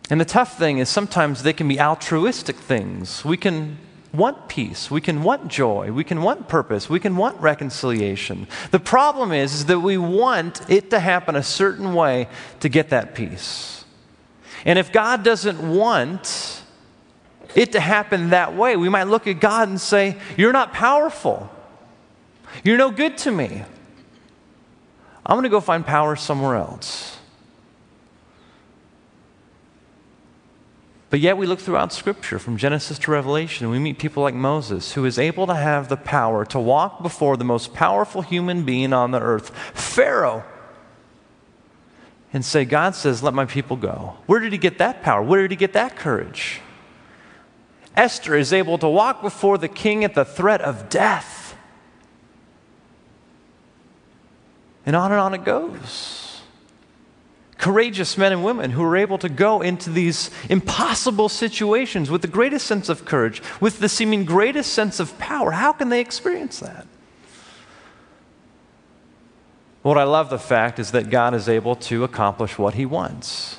And 0.08 0.20
the 0.20 0.24
tough 0.24 0.58
thing 0.58 0.78
is 0.78 0.88
sometimes 0.88 1.42
they 1.42 1.52
can 1.52 1.68
be 1.68 1.80
altruistic 1.80 2.56
things. 2.56 3.24
We 3.24 3.36
can 3.36 3.78
want 4.12 4.48
peace, 4.48 4.90
we 4.90 5.00
can 5.00 5.22
want 5.22 5.46
joy, 5.48 5.92
we 5.92 6.02
can 6.02 6.22
want 6.22 6.48
purpose, 6.48 6.90
we 6.90 6.98
can 6.98 7.16
want 7.16 7.40
reconciliation. 7.40 8.48
The 8.72 8.80
problem 8.80 9.30
is, 9.30 9.54
is 9.54 9.66
that 9.66 9.80
we 9.80 9.98
want 9.98 10.68
it 10.68 10.90
to 10.90 10.98
happen 10.98 11.36
a 11.36 11.42
certain 11.44 11.94
way 11.94 12.28
to 12.58 12.68
get 12.68 12.88
that 12.88 13.14
peace. 13.14 13.84
And 14.64 14.78
if 14.78 14.90
God 14.90 15.22
doesn't 15.22 15.76
want 15.76 16.59
it 17.54 17.72
to 17.72 17.80
happen 17.80 18.30
that 18.30 18.54
way. 18.54 18.76
We 18.76 18.88
might 18.88 19.04
look 19.04 19.26
at 19.26 19.40
God 19.40 19.68
and 19.68 19.80
say, 19.80 20.16
You're 20.36 20.52
not 20.52 20.72
powerful. 20.72 21.50
You're 22.64 22.78
no 22.78 22.90
good 22.90 23.16
to 23.18 23.30
me. 23.30 23.62
I'm 25.24 25.34
going 25.34 25.44
to 25.44 25.48
go 25.48 25.60
find 25.60 25.86
power 25.86 26.16
somewhere 26.16 26.56
else. 26.56 27.18
But 31.10 31.18
yet, 31.18 31.36
we 31.36 31.46
look 31.46 31.58
throughout 31.58 31.92
Scripture 31.92 32.38
from 32.38 32.56
Genesis 32.56 32.98
to 33.00 33.10
Revelation, 33.10 33.64
and 33.64 33.72
we 33.72 33.80
meet 33.80 33.98
people 33.98 34.22
like 34.22 34.34
Moses, 34.34 34.92
who 34.92 35.04
is 35.04 35.18
able 35.18 35.48
to 35.48 35.54
have 35.54 35.88
the 35.88 35.96
power 35.96 36.44
to 36.46 36.60
walk 36.60 37.02
before 37.02 37.36
the 37.36 37.44
most 37.44 37.74
powerful 37.74 38.22
human 38.22 38.64
being 38.64 38.92
on 38.92 39.10
the 39.10 39.20
earth, 39.20 39.50
Pharaoh, 39.74 40.44
and 42.32 42.44
say, 42.44 42.64
God 42.64 42.94
says, 42.94 43.24
Let 43.24 43.34
my 43.34 43.44
people 43.44 43.76
go. 43.76 44.18
Where 44.26 44.38
did 44.38 44.52
he 44.52 44.58
get 44.58 44.78
that 44.78 45.02
power? 45.02 45.20
Where 45.20 45.42
did 45.42 45.50
he 45.50 45.56
get 45.56 45.72
that 45.72 45.96
courage? 45.96 46.60
Esther 48.00 48.34
is 48.34 48.50
able 48.50 48.78
to 48.78 48.88
walk 48.88 49.20
before 49.20 49.58
the 49.58 49.68
king 49.68 50.04
at 50.04 50.14
the 50.14 50.24
threat 50.24 50.62
of 50.62 50.88
death. 50.88 51.54
And 54.86 54.96
on 54.96 55.12
and 55.12 55.20
on 55.20 55.34
it 55.34 55.44
goes. 55.44 56.40
Courageous 57.58 58.16
men 58.16 58.32
and 58.32 58.42
women 58.42 58.70
who 58.70 58.82
are 58.82 58.96
able 58.96 59.18
to 59.18 59.28
go 59.28 59.60
into 59.60 59.90
these 59.90 60.30
impossible 60.48 61.28
situations 61.28 62.10
with 62.10 62.22
the 62.22 62.28
greatest 62.28 62.66
sense 62.66 62.88
of 62.88 63.04
courage, 63.04 63.42
with 63.60 63.80
the 63.80 63.88
seeming 63.88 64.24
greatest 64.24 64.72
sense 64.72 64.98
of 64.98 65.18
power. 65.18 65.50
How 65.50 65.74
can 65.74 65.90
they 65.90 66.00
experience 66.00 66.58
that? 66.60 66.86
What 69.82 69.98
I 69.98 70.04
love 70.04 70.30
the 70.30 70.38
fact 70.38 70.78
is 70.78 70.92
that 70.92 71.10
God 71.10 71.34
is 71.34 71.50
able 71.50 71.76
to 71.76 72.02
accomplish 72.04 72.56
what 72.56 72.74
he 72.74 72.86
wants. 72.86 73.58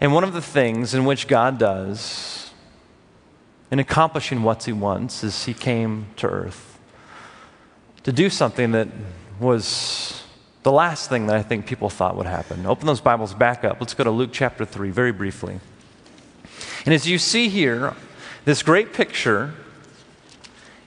And 0.00 0.12
one 0.12 0.24
of 0.24 0.32
the 0.32 0.42
things 0.42 0.92
in 0.92 1.04
which 1.04 1.28
God 1.28 1.56
does 1.56 2.39
in 3.70 3.78
accomplishing 3.78 4.42
what 4.42 4.64
he 4.64 4.72
wants 4.72 5.22
is 5.22 5.44
he 5.44 5.54
came 5.54 6.06
to 6.16 6.26
earth 6.26 6.78
to 8.02 8.12
do 8.12 8.30
something 8.30 8.72
that 8.72 8.88
was 9.38 10.22
the 10.62 10.72
last 10.72 11.08
thing 11.08 11.26
that 11.26 11.36
I 11.36 11.42
think 11.42 11.66
people 11.66 11.88
thought 11.88 12.16
would 12.16 12.26
happen. 12.26 12.66
Open 12.66 12.86
those 12.86 13.00
Bibles 13.00 13.34
back 13.34 13.64
up. 13.64 13.78
Let's 13.80 13.94
go 13.94 14.04
to 14.04 14.10
Luke 14.10 14.30
chapter 14.32 14.64
3 14.64 14.90
very 14.90 15.12
briefly. 15.12 15.60
And 16.84 16.94
as 16.94 17.06
you 17.06 17.18
see 17.18 17.48
here, 17.48 17.94
this 18.44 18.62
great 18.62 18.92
picture, 18.92 19.54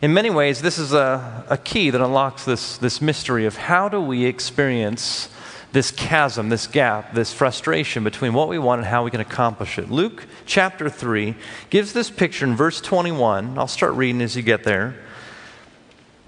in 0.01 0.13
many 0.13 0.29
ways, 0.29 0.61
this 0.61 0.77
is 0.77 0.93
a, 0.93 1.45
a 1.49 1.57
key 1.57 1.89
that 1.89 2.01
unlocks 2.01 2.45
this, 2.45 2.77
this 2.77 3.01
mystery 3.01 3.45
of 3.45 3.57
how 3.57 3.89
do 3.89 4.01
we 4.01 4.25
experience 4.25 5.29
this 5.73 5.89
chasm, 5.89 6.49
this 6.49 6.67
gap, 6.67 7.13
this 7.13 7.33
frustration 7.33 8.03
between 8.03 8.33
what 8.33 8.47
we 8.47 8.59
want 8.59 8.79
and 8.79 8.87
how 8.87 9.03
we 9.03 9.11
can 9.11 9.19
accomplish 9.19 9.79
it. 9.79 9.89
Luke 9.89 10.27
chapter 10.45 10.87
3 10.87 11.35
gives 11.71 11.93
this 11.93 12.11
picture 12.11 12.45
in 12.45 12.55
verse 12.55 12.79
21. 12.79 13.57
I'll 13.57 13.67
start 13.67 13.93
reading 13.93 14.21
as 14.21 14.37
you 14.37 14.43
get 14.43 14.63
there. 14.63 14.95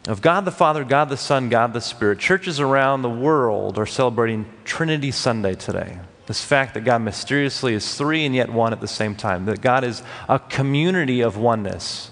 Of 0.08 0.21
God 0.21 0.45
the 0.45 0.51
Father, 0.51 0.84
God 0.84 1.10
the 1.10 1.17
Son, 1.17 1.49
God 1.49 1.73
the 1.73 1.81
Spirit. 1.81 2.19
Churches 2.19 2.60
around 2.60 3.03
the 3.03 3.10
world 3.10 3.77
are 3.77 3.86
celebrating 3.86 4.45
Trinity 4.63 5.12
Sunday 5.12 5.53
today. 5.53 5.99
This 6.25 6.43
fact 6.43 6.73
that 6.73 6.84
God 6.84 7.03
mysteriously 7.03 7.75
is 7.75 7.95
three 7.95 8.25
and 8.25 8.34
yet 8.34 8.49
one 8.51 8.73
at 8.73 8.81
the 8.81 8.88
same 8.88 9.15
time, 9.15 9.45
that 9.45 9.62
God 9.62 9.84
is 9.84 10.01
a 10.27 10.39
community 10.39 11.21
of 11.21 11.38
oneness. 11.38 12.10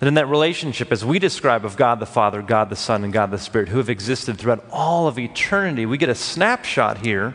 That 0.00 0.08
in 0.08 0.14
that 0.14 0.28
relationship, 0.28 0.90
as 0.90 1.04
we 1.04 1.18
describe 1.18 1.64
of 1.64 1.76
God 1.76 2.00
the 2.00 2.06
Father, 2.06 2.42
God 2.42 2.68
the 2.68 2.76
Son, 2.76 3.04
and 3.04 3.12
God 3.12 3.30
the 3.30 3.38
Spirit, 3.38 3.68
who 3.68 3.78
have 3.78 3.88
existed 3.88 4.38
throughout 4.38 4.64
all 4.70 5.06
of 5.06 5.18
eternity, 5.18 5.86
we 5.86 5.98
get 5.98 6.08
a 6.08 6.14
snapshot 6.14 6.98
here 6.98 7.34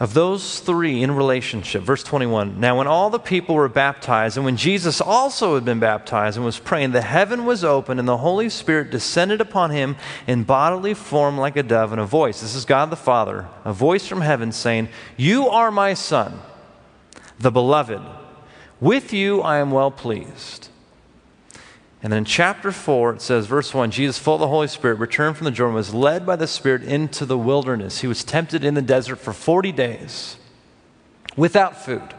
of 0.00 0.14
those 0.14 0.60
three 0.60 1.02
in 1.02 1.10
relationship. 1.10 1.82
Verse 1.82 2.04
21 2.04 2.60
Now, 2.60 2.78
when 2.78 2.86
all 2.86 3.10
the 3.10 3.18
people 3.18 3.54
were 3.54 3.68
baptized, 3.68 4.36
and 4.36 4.44
when 4.44 4.56
Jesus 4.56 5.00
also 5.00 5.54
had 5.54 5.64
been 5.64 5.80
baptized 5.80 6.36
and 6.36 6.44
was 6.44 6.58
praying, 6.58 6.92
the 6.92 7.02
heaven 7.02 7.44
was 7.44 7.64
opened, 7.64 7.98
and 7.98 8.08
the 8.08 8.18
Holy 8.18 8.48
Spirit 8.48 8.90
descended 8.90 9.40
upon 9.40 9.70
him 9.70 9.96
in 10.26 10.44
bodily 10.44 10.94
form 10.94 11.36
like 11.36 11.56
a 11.56 11.62
dove, 11.62 11.92
and 11.92 12.00
a 12.00 12.06
voice. 12.06 12.40
This 12.40 12.54
is 12.54 12.64
God 12.64 12.90
the 12.90 12.96
Father, 12.96 13.48
a 13.64 13.72
voice 13.72 14.06
from 14.06 14.20
heaven 14.20 14.52
saying, 14.52 14.88
You 15.16 15.48
are 15.48 15.70
my 15.70 15.94
Son, 15.94 16.40
the 17.38 17.50
beloved. 17.50 18.02
With 18.80 19.12
you 19.12 19.42
I 19.42 19.58
am 19.58 19.72
well 19.72 19.90
pleased. 19.90 20.67
And 22.02 22.12
then 22.12 22.18
in 22.18 22.24
chapter 22.24 22.70
4, 22.70 23.14
it 23.14 23.22
says, 23.22 23.46
verse 23.46 23.74
1 23.74 23.90
Jesus, 23.90 24.18
full 24.18 24.34
of 24.34 24.40
the 24.40 24.48
Holy 24.48 24.68
Spirit, 24.68 25.00
returned 25.00 25.36
from 25.36 25.46
the 25.46 25.50
Jordan, 25.50 25.74
was 25.74 25.92
led 25.92 26.24
by 26.24 26.36
the 26.36 26.46
Spirit 26.46 26.82
into 26.82 27.26
the 27.26 27.38
wilderness. 27.38 28.00
He 28.00 28.06
was 28.06 28.22
tempted 28.22 28.64
in 28.64 28.74
the 28.74 28.82
desert 28.82 29.16
for 29.16 29.32
40 29.32 29.72
days 29.72 30.36
without 31.36 31.76
food. 31.84 32.14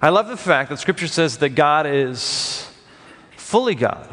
I 0.00 0.08
love 0.08 0.28
the 0.28 0.36
fact 0.36 0.70
that 0.70 0.78
Scripture 0.78 1.06
says 1.06 1.38
that 1.38 1.50
God 1.50 1.86
is 1.86 2.68
fully 3.36 3.74
God, 3.74 4.08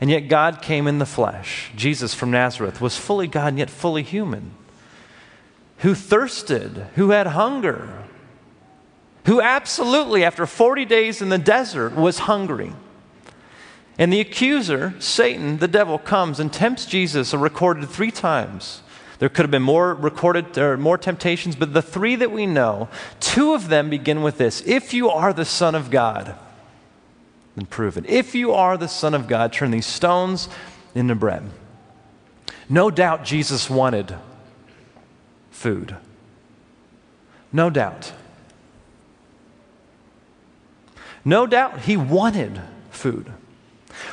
and 0.00 0.10
yet 0.10 0.28
God 0.28 0.60
came 0.60 0.86
in 0.86 0.98
the 0.98 1.06
flesh. 1.06 1.70
Jesus 1.76 2.14
from 2.14 2.30
Nazareth 2.30 2.80
was 2.80 2.96
fully 2.96 3.26
God 3.26 3.48
and 3.48 3.58
yet 3.58 3.70
fully 3.70 4.02
human, 4.02 4.52
who 5.78 5.94
thirsted, 5.94 6.86
who 6.94 7.10
had 7.10 7.26
hunger, 7.28 8.05
who 9.26 9.40
absolutely, 9.40 10.24
after 10.24 10.46
40 10.46 10.84
days 10.84 11.20
in 11.20 11.28
the 11.28 11.38
desert, 11.38 11.94
was 11.94 12.20
hungry. 12.20 12.72
And 13.98 14.12
the 14.12 14.20
accuser, 14.20 14.94
Satan, 15.00 15.58
the 15.58 15.68
devil, 15.68 15.98
comes 15.98 16.38
and 16.38 16.52
tempts 16.52 16.86
Jesus, 16.86 17.34
are 17.34 17.38
recorded 17.38 17.88
three 17.88 18.10
times. 18.10 18.82
There 19.18 19.28
could 19.28 19.44
have 19.44 19.50
been 19.50 19.62
more 19.62 19.94
recorded 19.94 20.56
or 20.58 20.76
more 20.76 20.98
temptations, 20.98 21.56
but 21.56 21.72
the 21.72 21.82
three 21.82 22.16
that 22.16 22.30
we 22.30 22.46
know, 22.46 22.88
two 23.18 23.54
of 23.54 23.68
them 23.68 23.88
begin 23.88 24.22
with 24.22 24.38
this 24.38 24.62
If 24.66 24.92
you 24.92 25.08
are 25.08 25.32
the 25.32 25.44
Son 25.44 25.74
of 25.74 25.90
God, 25.90 26.34
then 27.56 27.66
prove 27.66 27.96
it. 27.96 28.06
If 28.06 28.34
you 28.34 28.52
are 28.52 28.76
the 28.76 28.88
Son 28.88 29.14
of 29.14 29.26
God, 29.26 29.52
turn 29.52 29.70
these 29.70 29.86
stones 29.86 30.48
into 30.94 31.14
bread. 31.14 31.50
No 32.68 32.90
doubt 32.90 33.24
Jesus 33.24 33.70
wanted 33.70 34.14
food. 35.50 35.96
No 37.52 37.70
doubt. 37.70 38.12
No 41.26 41.44
doubt 41.44 41.80
he 41.80 41.96
wanted 41.96 42.60
food. 42.88 43.32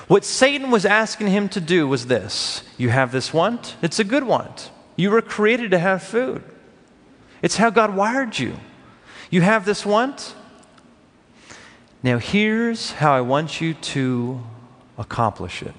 What 0.08 0.26
Satan 0.26 0.72
was 0.72 0.84
asking 0.84 1.28
him 1.28 1.48
to 1.50 1.62
do 1.62 1.88
was 1.88 2.08
this 2.08 2.64
You 2.76 2.90
have 2.90 3.12
this 3.12 3.32
want, 3.32 3.76
it's 3.84 4.00
a 4.00 4.04
good 4.04 4.24
want. 4.24 4.72
You 4.96 5.12
were 5.12 5.22
created 5.22 5.72
to 5.72 5.80
have 5.80 6.02
food, 6.02 6.44
it's 7.44 7.58
how 7.58 7.70
God 7.70 7.96
wired 7.96 8.40
you. 8.40 8.58
You 9.30 9.42
have 9.42 9.64
this 9.64 9.86
want. 9.86 10.36
Now, 12.02 12.18
here's 12.18 12.92
how 12.94 13.14
I 13.14 13.22
want 13.22 13.62
you 13.62 13.76
to 13.76 14.44
accomplish 14.98 15.62
it. 15.62 15.74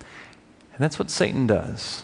And 0.00 0.80
that's 0.80 0.98
what 0.98 1.08
Satan 1.10 1.46
does. 1.46 2.02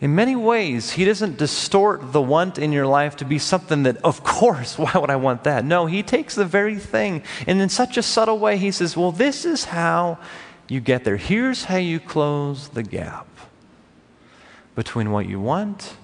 In 0.00 0.14
many 0.14 0.36
ways, 0.36 0.92
he 0.92 1.06
doesn't 1.06 1.38
distort 1.38 2.12
the 2.12 2.20
want 2.20 2.58
in 2.58 2.70
your 2.70 2.86
life 2.86 3.16
to 3.16 3.24
be 3.24 3.38
something 3.38 3.84
that, 3.84 3.96
of 3.98 4.22
course, 4.22 4.78
why 4.78 4.92
would 4.94 5.10
I 5.10 5.16
want 5.16 5.44
that? 5.44 5.64
No, 5.64 5.86
he 5.86 6.02
takes 6.02 6.34
the 6.34 6.44
very 6.44 6.78
thing, 6.78 7.22
and 7.46 7.60
in 7.60 7.68
such 7.68 7.96
a 7.96 8.02
subtle 8.02 8.38
way, 8.38 8.58
he 8.58 8.70
says, 8.70 8.96
Well, 8.96 9.12
this 9.12 9.44
is 9.44 9.64
how 9.64 10.18
you 10.68 10.80
get 10.80 11.04
there. 11.04 11.16
Here's 11.16 11.64
how 11.64 11.76
you 11.76 12.00
close 12.00 12.68
the 12.68 12.82
gap 12.82 13.26
between 14.74 15.10
what 15.10 15.26
you 15.26 15.40
want 15.40 15.94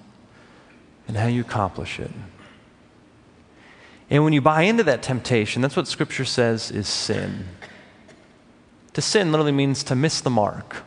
and 1.07 1.17
how 1.17 1.27
you 1.27 1.41
accomplish 1.41 1.99
it. 1.99 2.11
And 4.09 4.23
when 4.23 4.33
you 4.33 4.41
buy 4.41 4.63
into 4.63 4.83
that 4.85 5.03
temptation, 5.03 5.61
that's 5.61 5.75
what 5.75 5.87
Scripture 5.87 6.25
says 6.25 6.71
is 6.71 6.87
sin. 6.87 7.47
To 8.93 9.01
sin 9.01 9.31
literally 9.31 9.51
means 9.51 9.83
to 9.85 9.95
miss 9.95 10.21
the 10.21 10.29
mark 10.29 10.83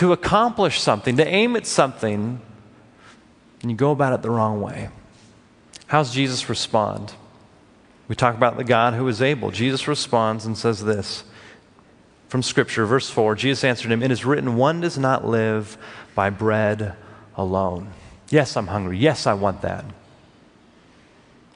to 0.00 0.14
accomplish 0.14 0.80
something, 0.80 1.18
to 1.18 1.28
aim 1.28 1.54
at 1.56 1.66
something, 1.66 2.40
and 3.60 3.70
you 3.70 3.76
go 3.76 3.90
about 3.90 4.14
it 4.14 4.22
the 4.22 4.30
wrong 4.30 4.62
way. 4.62 4.88
How's 5.88 6.14
Jesus 6.14 6.48
respond? 6.48 7.12
We 8.08 8.14
talk 8.14 8.34
about 8.34 8.56
the 8.56 8.64
God 8.64 8.94
who 8.94 9.06
is 9.08 9.20
able. 9.20 9.50
Jesus 9.50 9.86
responds 9.86 10.46
and 10.46 10.56
says 10.56 10.82
this 10.82 11.24
from 12.30 12.42
Scripture, 12.42 12.86
verse 12.86 13.10
4 13.10 13.34
Jesus 13.34 13.62
answered 13.62 13.92
him, 13.92 14.02
It 14.02 14.10
is 14.10 14.24
written, 14.24 14.56
one 14.56 14.80
does 14.80 14.96
not 14.96 15.26
live 15.26 15.76
by 16.14 16.30
bread 16.30 16.96
alone. 17.36 17.90
Yes, 18.30 18.56
I'm 18.56 18.68
hungry. 18.68 18.96
Yes, 18.96 19.26
I 19.26 19.34
want 19.34 19.60
that. 19.60 19.84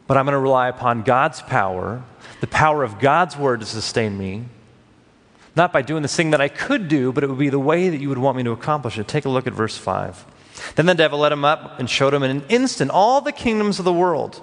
But 0.07 0.18
I'm 0.18 0.26
going 0.26 0.35
to 0.35 0.38
rely 0.38 0.68
upon 0.68 1.00
God's 1.00 1.40
power, 1.40 2.04
the 2.42 2.46
power 2.46 2.85
of 2.85 2.98
God's 2.98 3.38
word 3.38 3.61
to 3.61 3.66
sustain 3.66 4.18
me, 4.18 4.44
not 5.56 5.72
by 5.72 5.82
doing 5.82 6.02
this 6.02 6.16
thing 6.16 6.30
that 6.30 6.40
I 6.40 6.48
could 6.48 6.88
do, 6.88 7.12
but 7.12 7.24
it 7.24 7.28
would 7.28 7.38
be 7.38 7.48
the 7.48 7.58
way 7.58 7.88
that 7.88 8.00
you 8.00 8.08
would 8.08 8.18
want 8.18 8.36
me 8.36 8.42
to 8.44 8.50
accomplish 8.50 8.98
it. 8.98 9.06
Take 9.06 9.24
a 9.24 9.28
look 9.28 9.46
at 9.46 9.52
verse 9.52 9.76
5. 9.76 10.26
Then 10.76 10.86
the 10.86 10.94
devil 10.94 11.20
led 11.20 11.32
him 11.32 11.44
up 11.44 11.78
and 11.78 11.88
showed 11.88 12.14
him 12.14 12.22
in 12.22 12.30
an 12.30 12.44
instant 12.48 12.90
all 12.90 13.20
the 13.20 13.32
kingdoms 13.32 13.78
of 13.78 13.84
the 13.84 13.92
world. 13.92 14.40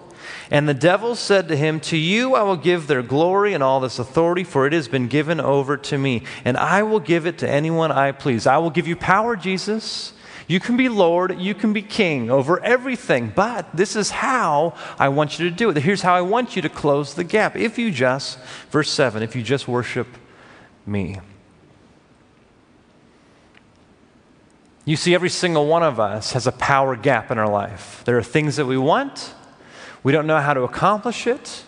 And 0.50 0.68
the 0.68 0.74
devil 0.74 1.16
said 1.16 1.48
to 1.48 1.56
him, 1.56 1.80
To 1.82 1.98
you 1.98 2.36
I 2.36 2.44
will 2.44 2.58
give 2.58 2.88
their 2.88 3.02
glory 3.02 3.54
and 3.54 3.64
all 3.64 3.80
this 3.80 4.00
authority, 4.00 4.44
for 4.44 4.68
it 4.68 4.74
has 4.74 4.88
been 4.88 5.08
given 5.08 5.40
over 5.40 5.78
to 5.78 5.98
me, 5.98 6.24
and 6.46 6.58
I 6.58 6.84
will 6.84 7.00
give 7.00 7.26
it 7.26 7.38
to 7.40 7.50
anyone 7.50 7.92
I 7.92 8.12
please. 8.12 8.46
I 8.46 8.58
will 8.58 8.70
give 8.70 8.88
you 8.88 8.96
power, 8.96 9.36
Jesus. 9.36 10.14
You 10.48 10.60
can 10.60 10.76
be 10.76 10.90
Lord, 10.90 11.40
you 11.40 11.56
can 11.56 11.72
be 11.72 11.82
King 11.82 12.30
over 12.30 12.62
everything, 12.62 13.32
but 13.34 13.74
this 13.74 13.96
is 13.96 14.12
how 14.12 14.76
I 15.00 15.08
want 15.08 15.40
you 15.40 15.50
to 15.50 15.56
do 15.56 15.70
it. 15.70 15.78
Here's 15.78 16.02
how 16.02 16.14
I 16.14 16.22
want 16.22 16.56
you 16.56 16.62
to 16.62 16.70
close 16.70 17.14
the 17.14 17.24
gap. 17.24 17.56
If 17.56 17.80
you 17.80 17.90
just, 17.90 18.38
verse 18.70 18.90
7, 18.90 19.24
if 19.24 19.36
you 19.36 19.44
just 19.44 19.68
worship 19.68 20.08
me. 20.86 21.20
You 24.86 24.96
see, 24.96 25.14
every 25.14 25.30
single 25.30 25.68
one 25.68 25.84
of 25.84 26.00
us 26.00 26.34
has 26.34 26.48
a 26.48 26.52
power 26.52 26.96
gap 26.96 27.30
in 27.30 27.38
our 27.38 27.50
life. 27.50 28.02
There 28.06 28.18
are 28.18 28.24
things 28.24 28.56
that 28.56 28.66
we 28.66 28.78
want, 28.78 29.34
we 30.04 30.12
don't 30.12 30.26
know 30.26 30.40
how 30.40 30.54
to 30.54 30.64
accomplish 30.64 31.28
it, 31.28 31.64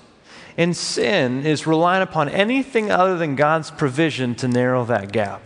and 0.58 0.76
sin 0.76 1.46
is 1.46 1.68
relying 1.68 2.02
upon 2.02 2.30
anything 2.30 2.92
other 2.92 3.18
than 3.18 3.36
God's 3.36 3.72
provision 3.72 4.36
to 4.36 4.48
narrow 4.48 4.84
that 4.86 5.12
gap. 5.12 5.42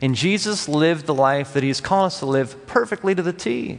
And 0.00 0.14
Jesus 0.14 0.68
lived 0.68 1.06
the 1.06 1.14
life 1.14 1.52
that 1.52 1.62
He's 1.62 1.80
called 1.80 2.06
us 2.06 2.18
to 2.18 2.26
live 2.26 2.66
perfectly 2.66 3.14
to 3.14 3.22
the 3.22 3.32
T. 3.32 3.78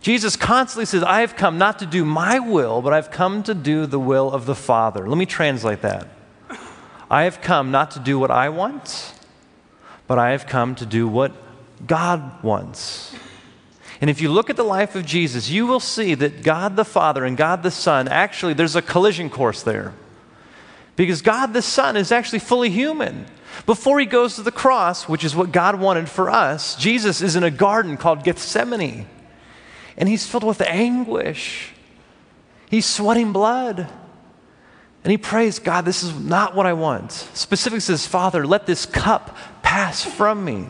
Jesus 0.00 0.36
constantly 0.36 0.84
says, 0.84 1.02
I 1.02 1.20
have 1.20 1.34
come 1.34 1.56
not 1.56 1.78
to 1.78 1.86
do 1.86 2.04
my 2.04 2.38
will, 2.38 2.82
but 2.82 2.92
I've 2.92 3.10
come 3.10 3.42
to 3.44 3.54
do 3.54 3.86
the 3.86 3.98
will 3.98 4.30
of 4.30 4.44
the 4.44 4.54
Father. 4.54 5.08
Let 5.08 5.16
me 5.16 5.24
translate 5.24 5.80
that. 5.80 6.08
I 7.14 7.22
have 7.22 7.40
come 7.40 7.70
not 7.70 7.92
to 7.92 8.00
do 8.00 8.18
what 8.18 8.32
I 8.32 8.48
want, 8.48 9.14
but 10.08 10.18
I 10.18 10.32
have 10.32 10.48
come 10.48 10.74
to 10.74 10.84
do 10.84 11.06
what 11.06 11.30
God 11.86 12.42
wants. 12.42 13.14
And 14.00 14.10
if 14.10 14.20
you 14.20 14.32
look 14.32 14.50
at 14.50 14.56
the 14.56 14.64
life 14.64 14.96
of 14.96 15.06
Jesus, 15.06 15.48
you 15.48 15.64
will 15.64 15.78
see 15.78 16.16
that 16.16 16.42
God 16.42 16.74
the 16.74 16.84
Father 16.84 17.24
and 17.24 17.36
God 17.36 17.62
the 17.62 17.70
Son 17.70 18.08
actually, 18.08 18.52
there's 18.52 18.74
a 18.74 18.82
collision 18.82 19.30
course 19.30 19.62
there. 19.62 19.94
Because 20.96 21.22
God 21.22 21.52
the 21.52 21.62
Son 21.62 21.96
is 21.96 22.10
actually 22.10 22.40
fully 22.40 22.68
human. 22.68 23.26
Before 23.64 24.00
he 24.00 24.06
goes 24.06 24.34
to 24.34 24.42
the 24.42 24.50
cross, 24.50 25.08
which 25.08 25.22
is 25.22 25.36
what 25.36 25.52
God 25.52 25.78
wanted 25.78 26.08
for 26.08 26.28
us, 26.28 26.74
Jesus 26.74 27.22
is 27.22 27.36
in 27.36 27.44
a 27.44 27.50
garden 27.50 27.96
called 27.96 28.24
Gethsemane. 28.24 29.06
And 29.96 30.08
he's 30.08 30.26
filled 30.26 30.42
with 30.42 30.60
anguish. 30.62 31.74
He's 32.68 32.86
sweating 32.86 33.32
blood. 33.32 33.88
And 35.04 35.10
he 35.10 35.18
prays, 35.18 35.58
God, 35.58 35.84
this 35.84 36.02
is 36.02 36.18
not 36.18 36.54
what 36.56 36.64
I 36.64 36.72
want. 36.72 37.12
Specifically 37.12 37.80
says, 37.80 38.06
Father, 38.06 38.46
let 38.46 38.64
this 38.64 38.86
cup 38.86 39.36
pass 39.62 40.02
from 40.02 40.42
me. 40.44 40.66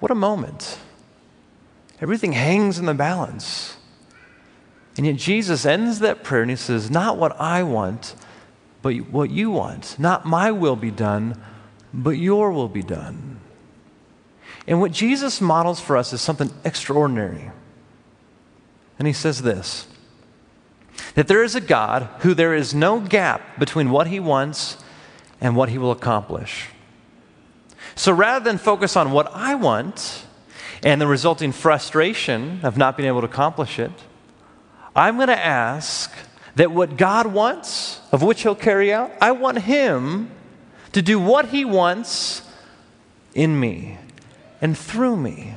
What 0.00 0.10
a 0.10 0.14
moment. 0.14 0.78
Everything 2.00 2.32
hangs 2.32 2.78
in 2.78 2.84
the 2.84 2.94
balance. 2.94 3.76
And 4.98 5.06
yet 5.06 5.16
Jesus 5.16 5.64
ends 5.64 6.00
that 6.00 6.22
prayer 6.22 6.42
and 6.42 6.50
he 6.50 6.56
says, 6.56 6.90
Not 6.90 7.16
what 7.16 7.38
I 7.40 7.62
want, 7.62 8.14
but 8.82 8.96
what 9.10 9.30
you 9.30 9.50
want. 9.50 9.98
Not 9.98 10.26
my 10.26 10.50
will 10.50 10.76
be 10.76 10.90
done, 10.90 11.42
but 11.92 12.10
your 12.10 12.52
will 12.52 12.68
be 12.68 12.82
done. 12.82 13.40
And 14.66 14.78
what 14.80 14.92
Jesus 14.92 15.40
models 15.40 15.80
for 15.80 15.96
us 15.96 16.12
is 16.12 16.20
something 16.20 16.50
extraordinary. 16.64 17.50
And 18.98 19.06
he 19.06 19.14
says 19.14 19.40
this 19.40 19.86
that 21.14 21.28
there 21.28 21.42
is 21.42 21.54
a 21.54 21.60
God 21.60 22.08
who 22.20 22.34
there 22.34 22.54
is 22.54 22.74
no 22.74 23.00
gap 23.00 23.58
between 23.58 23.90
what 23.90 24.06
he 24.06 24.20
wants 24.20 24.76
and 25.40 25.56
what 25.56 25.68
he 25.68 25.78
will 25.78 25.90
accomplish. 25.90 26.68
So 27.94 28.12
rather 28.12 28.44
than 28.44 28.58
focus 28.58 28.96
on 28.96 29.10
what 29.12 29.30
I 29.34 29.54
want 29.54 30.24
and 30.82 31.00
the 31.00 31.06
resulting 31.06 31.52
frustration 31.52 32.60
of 32.62 32.76
not 32.76 32.96
being 32.96 33.08
able 33.08 33.20
to 33.20 33.26
accomplish 33.26 33.78
it, 33.78 33.92
I'm 34.94 35.16
going 35.16 35.28
to 35.28 35.38
ask 35.38 36.12
that 36.56 36.70
what 36.70 36.96
God 36.96 37.26
wants, 37.26 38.00
of 38.12 38.22
which 38.22 38.42
He'll 38.42 38.54
carry 38.54 38.92
out, 38.92 39.12
I 39.20 39.32
want 39.32 39.62
Him 39.62 40.30
to 40.92 41.02
do 41.02 41.18
what 41.18 41.46
He 41.46 41.64
wants 41.64 42.42
in 43.34 43.58
me 43.58 43.98
and 44.60 44.76
through 44.76 45.16
me. 45.16 45.54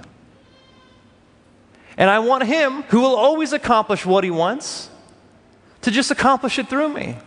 And 1.97 2.09
I 2.09 2.19
want 2.19 2.43
Him, 2.43 2.83
who 2.83 3.01
will 3.01 3.15
always 3.15 3.53
accomplish 3.53 4.05
what 4.05 4.23
He 4.23 4.31
wants, 4.31 4.89
to 5.83 5.91
just 5.91 6.11
accomplish 6.11 6.59
it 6.59 6.67
through 6.67 6.89
me. 6.89 7.17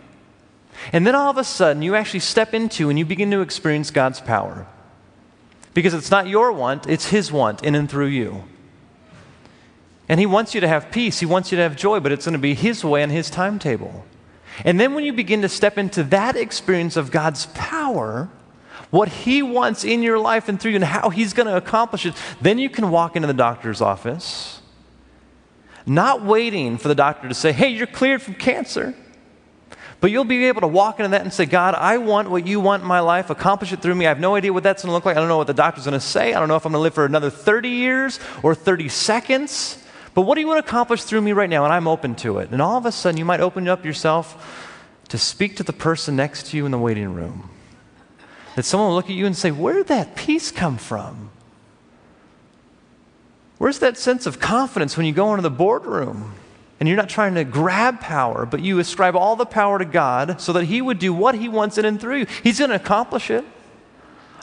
And 0.93 1.07
then 1.07 1.15
all 1.15 1.31
of 1.31 1.39
a 1.39 1.45
sudden, 1.45 1.83
you 1.83 1.95
actually 1.95 2.21
step 2.21 2.55
into 2.55 2.91
and 2.91 2.99
you 2.99 3.05
begin 3.05 3.31
to 3.31 3.41
experience 3.41 3.91
God's 3.91 4.21
power. 4.21 4.67
Because 5.75 5.95
it's 5.95 6.11
not 6.11 6.27
your 6.27 6.53
want, 6.53 6.87
it's 6.87 7.07
His 7.07 7.31
want 7.31 7.63
in 7.63 7.75
and 7.75 7.91
through 7.91 8.07
you. 8.07 8.45
And 10.09 10.21
He 10.21 10.27
wants 10.27 10.55
you 10.55 10.61
to 10.61 10.69
have 10.69 10.91
peace, 10.91 11.21
He 11.21 11.27
wants 11.27 11.51
you 11.53 11.57
to 11.57 11.63
have 11.63 11.77
joy, 11.77 12.01
but 12.01 12.13
it's 12.13 12.25
going 12.25 12.33
to 12.33 12.39
be 12.39 12.55
His 12.55 12.85
way 12.85 13.03
and 13.03 13.13
His 13.13 13.31
timetable. 13.31 14.05
And 14.65 14.81
then 14.81 14.95
when 14.95 15.05
you 15.05 15.13
begin 15.13 15.43
to 15.43 15.49
step 15.49 15.77
into 15.77 16.03
that 16.05 16.37
experience 16.37 16.97
of 16.97 17.11
God's 17.11 17.47
power, 17.55 18.31
what 18.91 19.09
He 19.09 19.43
wants 19.43 19.85
in 19.85 20.03
your 20.03 20.19
life 20.19 20.49
and 20.49 20.61
through 20.61 20.73
you, 20.73 20.77
and 20.77 20.85
how 20.85 21.11
He's 21.11 21.33
going 21.33 21.47
to 21.47 21.57
accomplish 21.57 22.07
it, 22.07 22.15
then 22.41 22.59
you 22.59 22.71
can 22.71 22.91
walk 22.91 23.17
into 23.17 23.27
the 23.27 23.35
doctor's 23.35 23.81
office, 23.81 24.56
not 25.87 26.23
waiting 26.25 26.79
for 26.79 26.89
the 26.89 26.95
doctor 26.95 27.29
to 27.29 27.35
say, 27.35 27.53
hey, 27.53 27.69
you're 27.69 27.87
cleared 27.87 28.21
from 28.21 28.35
cancer. 28.35 28.95
But 30.01 30.11
you'll 30.11 30.25
be 30.25 30.47
able 30.47 30.61
to 30.61 30.67
walk 30.67 31.01
into 31.01 31.11
that 31.11 31.23
and 31.23 31.33
say, 31.33 31.47
God, 31.47 31.75
I 31.75 31.99
want 31.99 32.29
what 32.29 32.47
you 32.47 32.61
want 32.61 32.83
in 32.83 32.89
my 32.89 33.01
life. 33.01 33.31
Accomplish 33.31 33.73
it 33.73 33.81
through 33.81 33.95
me. 33.95 34.05
I 34.07 34.11
have 34.11 34.21
no 34.21 34.35
idea 34.35 34.53
what 34.53 34.63
that's 34.63 34.83
going 34.83 34.91
to 34.91 34.95
look 34.95 35.07
like. 35.07 35.17
I 35.17 35.21
don't 35.21 35.29
know 35.29 35.39
what 35.39 35.47
the 35.47 35.55
doctor's 35.55 35.85
going 35.85 35.99
to 35.99 36.01
say. 36.01 36.35
I 36.35 36.39
don't 36.39 36.49
know 36.49 36.57
if 36.57 36.67
I'm 36.67 36.73
going 36.73 36.81
to 36.81 36.83
live 36.83 36.95
for 36.95 37.07
another 37.07 37.31
30 37.31 37.69
years 37.71 38.21
or 38.43 38.55
30 38.55 38.89
seconds. 38.89 39.83
But 40.13 40.23
what 40.23 40.35
do 40.35 40.43
you 40.43 40.47
want 40.47 40.65
to 40.65 40.69
accomplish 40.69 41.03
through 41.03 41.23
me 41.23 41.33
right 41.33 41.49
now? 41.49 41.65
And 41.65 41.73
I'm 41.73 41.89
open 41.89 42.15
to 42.17 42.39
it. 42.39 42.51
And 42.51 42.61
all 42.61 42.77
of 42.77 42.85
a 42.85 42.93
sudden, 42.93 43.17
you 43.17 43.25
might 43.25 43.41
open 43.41 43.69
up 43.69 43.85
yourself 43.85 45.03
to 45.09 45.19
speak 45.19 45.57
to 45.57 45.63
the 45.63 45.73
person 45.73 46.17
next 46.17 46.47
to 46.47 46.57
you 46.57 46.67
in 46.67 46.73
the 46.73 46.79
waiting 46.79 47.15
room. 47.15 47.49
That 48.57 48.65
someone 48.65 48.89
will 48.89 48.97
look 48.97 49.07
at 49.07 49.13
you 49.13 49.27
and 49.27 49.37
say, 49.37 49.51
Where 49.51 49.75
did 49.75 49.89
that 49.89 50.17
peace 50.17 50.51
come 50.51 50.79
from? 50.79 51.31
Where's 53.59 53.79
that 53.79 53.97
sense 53.97 54.27
of 54.27 54.39
confidence 54.39 54.97
when 54.97 55.07
you 55.07 55.13
go 55.13 55.31
into 55.31 55.43
the 55.43 55.51
boardroom 55.51 56.35
and 56.79 56.89
you're 56.89 56.97
not 56.97 57.09
trying 57.09 57.35
to 57.37 57.45
grab 57.45 58.01
power, 58.01 58.45
but 58.45 58.61
you 58.61 58.79
ascribe 58.79 59.17
all 59.17 59.35
the 59.35 59.47
power 59.47 59.79
to 59.79 59.85
God 59.85 60.41
so 60.41 60.53
that 60.53 60.65
He 60.65 60.83
would 60.83 60.99
do 60.99 61.13
what 61.13 61.35
He 61.35 61.49
wants 61.49 61.79
in 61.79 61.85
and 61.85 62.01
through 62.01 62.17
you? 62.19 62.27
He's 62.43 62.59
going 62.59 62.71
to 62.71 62.77
accomplish 62.77 63.31
it. 63.31 63.45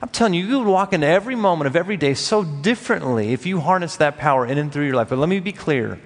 I'm 0.02 0.10
telling 0.10 0.34
you, 0.34 0.46
you 0.46 0.60
would 0.60 0.68
walk 0.68 0.92
into 0.92 1.08
every 1.08 1.36
moment 1.36 1.68
of 1.68 1.76
every 1.76 1.96
day 1.96 2.14
so 2.14 2.44
differently 2.44 3.32
if 3.32 3.46
you 3.46 3.62
harness 3.62 3.96
that 3.98 4.18
power 4.18 4.46
in 4.46 4.58
and 4.58 4.72
through 4.72 4.86
your 4.86 4.96
life. 4.96 5.10
But 5.10 5.20
let 5.20 5.30
me 5.30 5.40
be 5.40 5.54
clear. 5.54 6.00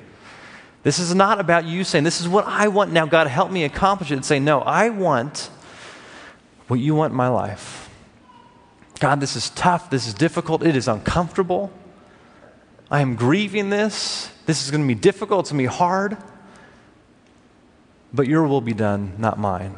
This 0.84 1.00
is 1.00 1.16
not 1.16 1.40
about 1.40 1.66
you 1.66 1.84
saying, 1.84 2.04
This 2.04 2.22
is 2.22 2.28
what 2.28 2.46
I 2.46 2.68
want 2.68 2.92
now. 2.92 3.06
God, 3.06 3.28
help 3.28 3.50
me 3.50 3.64
accomplish 3.64 4.12
it. 4.12 4.16
And 4.16 4.26
say, 4.26 4.40
No, 4.40 4.60
I 4.62 4.90
want 4.90 5.50
what 6.68 6.80
you 6.80 6.94
want 6.94 7.12
in 7.12 7.18
my 7.18 7.30
life. 7.30 7.90
God, 9.00 9.20
this 9.20 9.36
is 9.36 9.50
tough. 9.52 9.90
This 9.90 10.08
is 10.08 10.14
difficult. 10.14 10.64
It 10.64 10.76
is 10.76 10.88
uncomfortable. 10.88 11.72
I 12.90 13.02
am 13.02 13.16
grieving 13.16 13.70
this. 13.70 14.32
This 14.46 14.64
is 14.64 14.72
going 14.72 14.82
to 14.82 14.88
be 14.88 15.00
difficult. 15.00 15.42
It's 15.42 15.52
going 15.52 15.64
to 15.64 15.70
be 15.70 15.76
hard. 15.76 16.18
But 18.14 18.28
your 18.28 18.48
will 18.48 18.62
be 18.62 18.74
done, 18.74 19.14
not 19.18 19.38
mine. 19.38 19.76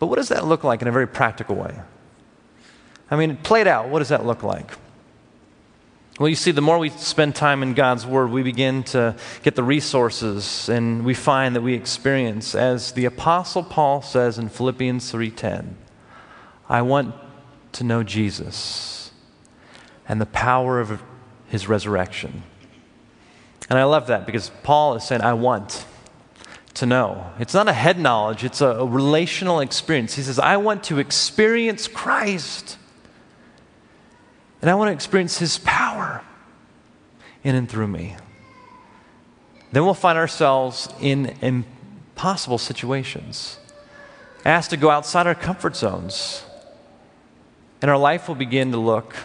But 0.00 0.06
what 0.06 0.16
does 0.16 0.28
that 0.30 0.44
look 0.44 0.64
like 0.64 0.82
in 0.82 0.88
a 0.88 0.92
very 0.92 1.06
practical 1.06 1.54
way? 1.54 1.78
I 3.08 3.16
mean, 3.16 3.36
played 3.36 3.68
out, 3.68 3.88
what 3.88 4.00
does 4.00 4.08
that 4.08 4.26
look 4.26 4.42
like? 4.42 4.72
Well, 6.18 6.28
you 6.28 6.34
see, 6.34 6.50
the 6.50 6.60
more 6.60 6.78
we 6.78 6.90
spend 6.90 7.34
time 7.36 7.62
in 7.62 7.74
God's 7.74 8.04
Word, 8.04 8.30
we 8.30 8.42
begin 8.42 8.82
to 8.84 9.16
get 9.42 9.54
the 9.54 9.62
resources, 9.62 10.68
and 10.68 11.04
we 11.04 11.14
find 11.14 11.54
that 11.56 11.62
we 11.62 11.74
experience, 11.74 12.54
as 12.54 12.92
the 12.92 13.04
Apostle 13.04 13.62
Paul 13.62 14.02
says 14.02 14.38
in 14.38 14.48
Philippians 14.48 15.10
3:10, 15.10 15.76
I 16.68 16.82
want 16.82 17.14
to 17.72 17.84
know 17.84 18.02
Jesus 18.02 19.01
and 20.12 20.20
the 20.20 20.26
power 20.26 20.78
of 20.78 21.02
his 21.48 21.66
resurrection. 21.66 22.42
And 23.70 23.78
I 23.78 23.84
love 23.84 24.08
that 24.08 24.26
because 24.26 24.50
Paul 24.62 24.94
is 24.94 25.04
saying, 25.04 25.22
I 25.22 25.32
want 25.32 25.86
to 26.74 26.84
know. 26.84 27.32
It's 27.38 27.54
not 27.54 27.66
a 27.66 27.72
head 27.72 27.98
knowledge, 27.98 28.44
it's 28.44 28.60
a, 28.60 28.84
relational 28.84 29.60
experience. 29.60 30.12
He 30.14 30.20
says, 30.20 30.38
I 30.38 30.58
want 30.58 30.84
to 30.84 30.98
experience 30.98 31.88
Christ. 31.88 32.76
And 34.60 34.70
I 34.70 34.74
want 34.74 34.88
to 34.88 34.92
experience 34.92 35.38
his 35.38 35.56
power 35.56 36.22
in 37.42 37.54
and 37.54 37.66
through 37.66 37.88
me. 37.88 38.14
Then 39.72 39.82
we'll 39.86 39.94
find 39.94 40.18
ourselves 40.18 40.90
in 41.00 41.34
impossible 41.40 42.58
situations, 42.58 43.58
asked 44.44 44.68
to 44.70 44.76
go 44.76 44.90
outside 44.90 45.26
our 45.26 45.34
comfort 45.34 45.74
zones. 45.74 46.44
And 47.80 47.90
our 47.90 47.96
life 47.96 48.28
will 48.28 48.34
begin 48.34 48.72
to 48.72 48.78
look 48.78 49.16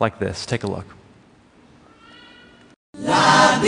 like 0.00 0.18
this. 0.18 0.46
Take 0.46 0.64
a 0.64 0.66
look. 0.66 0.86
La 2.98 3.60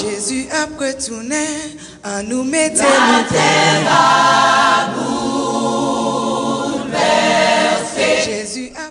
Jésus 0.00 0.48
après 0.50 0.94
à 2.02 2.22
nous 2.22 2.44
mettre 2.44 2.82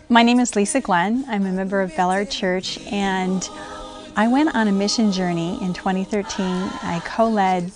My 0.10 0.24
name 0.24 0.40
is 0.40 0.56
Lisa 0.56 0.82
Glenn. 0.82 1.24
I'm 1.28 1.46
a 1.46 1.52
member 1.52 1.82
of 1.82 1.96
Bel 1.96 2.12
Air 2.12 2.26
Church, 2.26 2.80
and 2.92 3.48
I 4.16 4.28
went 4.28 4.56
on 4.56 4.68
a 4.68 4.72
mission 4.72 5.12
journey 5.12 5.58
in 5.62 5.74
2013. 5.74 6.46
I 6.82 7.02
co 7.06 7.30
led 7.30 7.72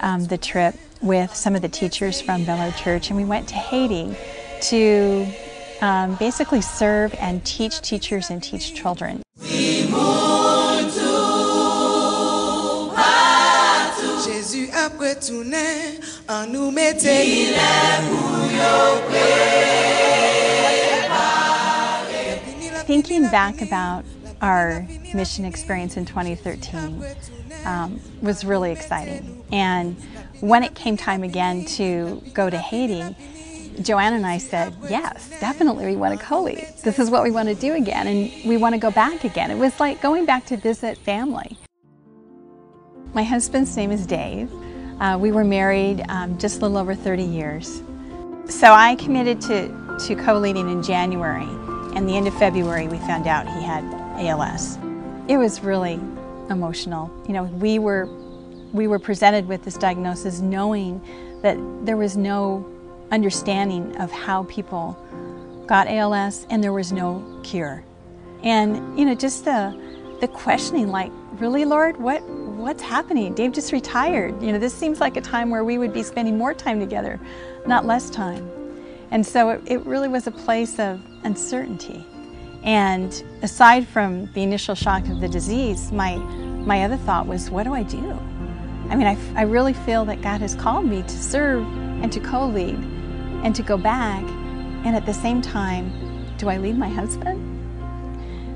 um, 0.00 0.26
the 0.26 0.36
trip 0.36 0.74
with 1.00 1.34
some 1.34 1.56
of 1.56 1.62
the 1.62 1.68
teachers 1.68 2.20
from 2.20 2.44
Bel 2.44 2.58
Air 2.58 2.72
Church, 2.72 3.08
and 3.08 3.16
we 3.16 3.24
went 3.24 3.48
to 3.48 3.54
Haiti 3.54 4.14
to 4.62 5.26
um, 5.80 6.16
basically 6.16 6.60
serve 6.60 7.14
and 7.18 7.44
teach 7.44 7.80
teachers 7.80 8.30
and 8.30 8.42
teach 8.42 8.74
children. 8.74 9.22
Thinking 22.86 23.22
back 23.30 23.62
about 23.62 24.04
our 24.40 24.86
mission 25.14 25.44
experience 25.44 25.96
in 25.96 26.04
2013 26.04 27.04
um, 27.64 28.00
was 28.22 28.44
really 28.44 28.72
exciting. 28.72 29.44
And 29.52 29.96
when 30.40 30.62
it 30.62 30.74
came 30.74 30.96
time 30.96 31.22
again 31.22 31.64
to 31.66 32.22
go 32.32 32.50
to 32.50 32.58
Haiti, 32.58 33.14
Joanne 33.82 34.12
and 34.12 34.26
I 34.26 34.38
said, 34.38 34.74
yes, 34.88 35.30
definitely 35.40 35.86
we 35.86 35.96
want 35.96 36.18
to 36.18 36.24
co-lead. 36.24 36.66
This 36.82 36.98
is 36.98 37.10
what 37.10 37.22
we 37.22 37.30
want 37.30 37.48
to 37.48 37.54
do 37.54 37.74
again, 37.74 38.06
and 38.06 38.48
we 38.48 38.56
want 38.56 38.74
to 38.74 38.78
go 38.78 38.90
back 38.90 39.24
again. 39.24 39.50
It 39.50 39.56
was 39.56 39.78
like 39.80 40.02
going 40.02 40.26
back 40.26 40.44
to 40.46 40.56
visit 40.56 40.98
family. 40.98 41.56
My 43.14 43.22
husband's 43.22 43.74
name 43.76 43.90
is 43.90 44.06
Dave. 44.06 44.52
Uh, 45.00 45.16
we 45.18 45.32
were 45.32 45.44
married 45.44 46.04
um, 46.08 46.36
just 46.38 46.58
a 46.58 46.60
little 46.60 46.76
over 46.76 46.94
30 46.94 47.22
years. 47.22 47.82
So 48.46 48.72
I 48.72 48.96
committed 48.96 49.40
to, 49.42 49.68
to 50.06 50.14
co-leading 50.14 50.68
in 50.70 50.82
January, 50.82 51.48
and 51.96 52.08
the 52.08 52.16
end 52.16 52.28
of 52.28 52.34
February 52.38 52.86
we 52.86 52.98
found 52.98 53.26
out 53.26 53.46
he 53.46 53.62
had 53.62 53.82
ALS. 54.20 54.76
It 55.26 55.38
was 55.38 55.62
really 55.62 55.94
emotional. 56.50 57.10
You 57.26 57.32
know, 57.34 57.44
we 57.44 57.78
were 57.78 58.08
we 58.72 58.86
were 58.86 59.00
presented 59.00 59.48
with 59.48 59.64
this 59.64 59.76
diagnosis 59.76 60.38
knowing 60.40 61.00
that 61.42 61.56
there 61.84 61.96
was 61.96 62.16
no 62.16 62.64
understanding 63.10 63.96
of 63.96 64.10
how 64.10 64.44
people 64.44 64.96
got 65.66 65.86
ALS 65.88 66.46
and 66.50 66.62
there 66.62 66.72
was 66.72 66.92
no 66.92 67.24
cure. 67.42 67.84
And 68.42 68.98
you 68.98 69.04
know, 69.04 69.14
just 69.14 69.44
the 69.44 69.78
the 70.20 70.28
questioning 70.28 70.88
like, 70.88 71.12
really 71.34 71.64
Lord, 71.64 71.96
what 71.96 72.22
what's 72.28 72.82
happening? 72.82 73.34
Dave 73.34 73.52
just 73.52 73.72
retired. 73.72 74.42
You 74.42 74.52
know, 74.52 74.58
this 74.58 74.74
seems 74.74 75.00
like 75.00 75.16
a 75.16 75.20
time 75.20 75.50
where 75.50 75.64
we 75.64 75.78
would 75.78 75.92
be 75.92 76.02
spending 76.02 76.36
more 76.36 76.52
time 76.54 76.78
together, 76.78 77.18
not 77.66 77.86
less 77.86 78.10
time. 78.10 78.50
And 79.10 79.26
so 79.26 79.50
it, 79.50 79.62
it 79.66 79.86
really 79.86 80.08
was 80.08 80.26
a 80.26 80.30
place 80.30 80.78
of 80.78 81.00
uncertainty. 81.24 82.04
And 82.62 83.24
aside 83.42 83.88
from 83.88 84.30
the 84.34 84.42
initial 84.42 84.74
shock 84.74 85.08
of 85.08 85.20
the 85.20 85.28
disease, 85.28 85.90
my 85.92 86.16
my 86.16 86.84
other 86.84 86.98
thought 86.98 87.26
was, 87.26 87.50
what 87.50 87.62
do 87.62 87.72
I 87.72 87.82
do? 87.82 88.18
I 88.90 88.96
mean, 88.96 89.06
I, 89.06 89.16
I 89.36 89.42
really 89.42 89.72
feel 89.72 90.04
that 90.06 90.20
God 90.20 90.40
has 90.40 90.54
called 90.54 90.84
me 90.84 91.02
to 91.02 91.22
serve 91.22 91.64
and 92.02 92.12
to 92.12 92.20
co 92.20 92.46
lead 92.46 92.76
and 93.42 93.54
to 93.54 93.62
go 93.62 93.76
back. 93.76 94.22
And 94.84 94.96
at 94.96 95.06
the 95.06 95.14
same 95.14 95.42
time, 95.42 95.92
do 96.38 96.48
I 96.48 96.56
leave 96.56 96.76
my 96.76 96.88
husband? 96.88 97.46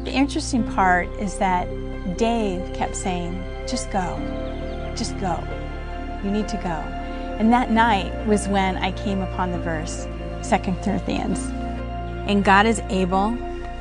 The 0.07 0.12
interesting 0.12 0.64
part 0.73 1.09
is 1.18 1.38
that 1.38 1.68
Dave 2.16 2.75
kept 2.75 2.94
saying, 2.97 3.42
just 3.66 3.90
go, 3.90 4.18
just 4.94 5.18
go. 5.18 5.42
You 6.23 6.31
need 6.31 6.49
to 6.49 6.57
go. 6.57 7.05
And 7.38 7.53
that 7.53 7.70
night 7.70 8.27
was 8.27 8.47
when 8.49 8.77
I 8.77 8.92
came 8.92 9.20
upon 9.20 9.51
the 9.51 9.59
verse, 9.59 10.07
2 10.49 10.59
Corinthians. 10.83 11.40
And 12.29 12.44
God 12.44 12.64
is 12.64 12.81
able 12.90 13.37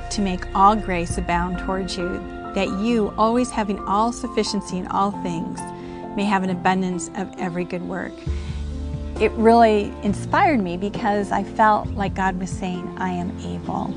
to 0.09 0.21
make 0.21 0.45
all 0.55 0.75
grace 0.75 1.17
abound 1.17 1.59
towards 1.59 1.97
you, 1.97 2.09
that 2.55 2.69
you, 2.79 3.13
always 3.17 3.49
having 3.49 3.79
all 3.79 4.11
sufficiency 4.11 4.77
in 4.77 4.87
all 4.87 5.11
things, 5.23 5.59
may 6.15 6.23
have 6.23 6.43
an 6.43 6.49
abundance 6.49 7.09
of 7.15 7.33
every 7.37 7.63
good 7.63 7.83
work. 7.83 8.13
It 9.19 9.31
really 9.33 9.93
inspired 10.01 10.59
me 10.59 10.75
because 10.75 11.31
I 11.31 11.43
felt 11.43 11.87
like 11.89 12.15
God 12.15 12.39
was 12.39 12.49
saying, 12.49 12.95
I 12.97 13.09
am 13.09 13.29
able. 13.39 13.93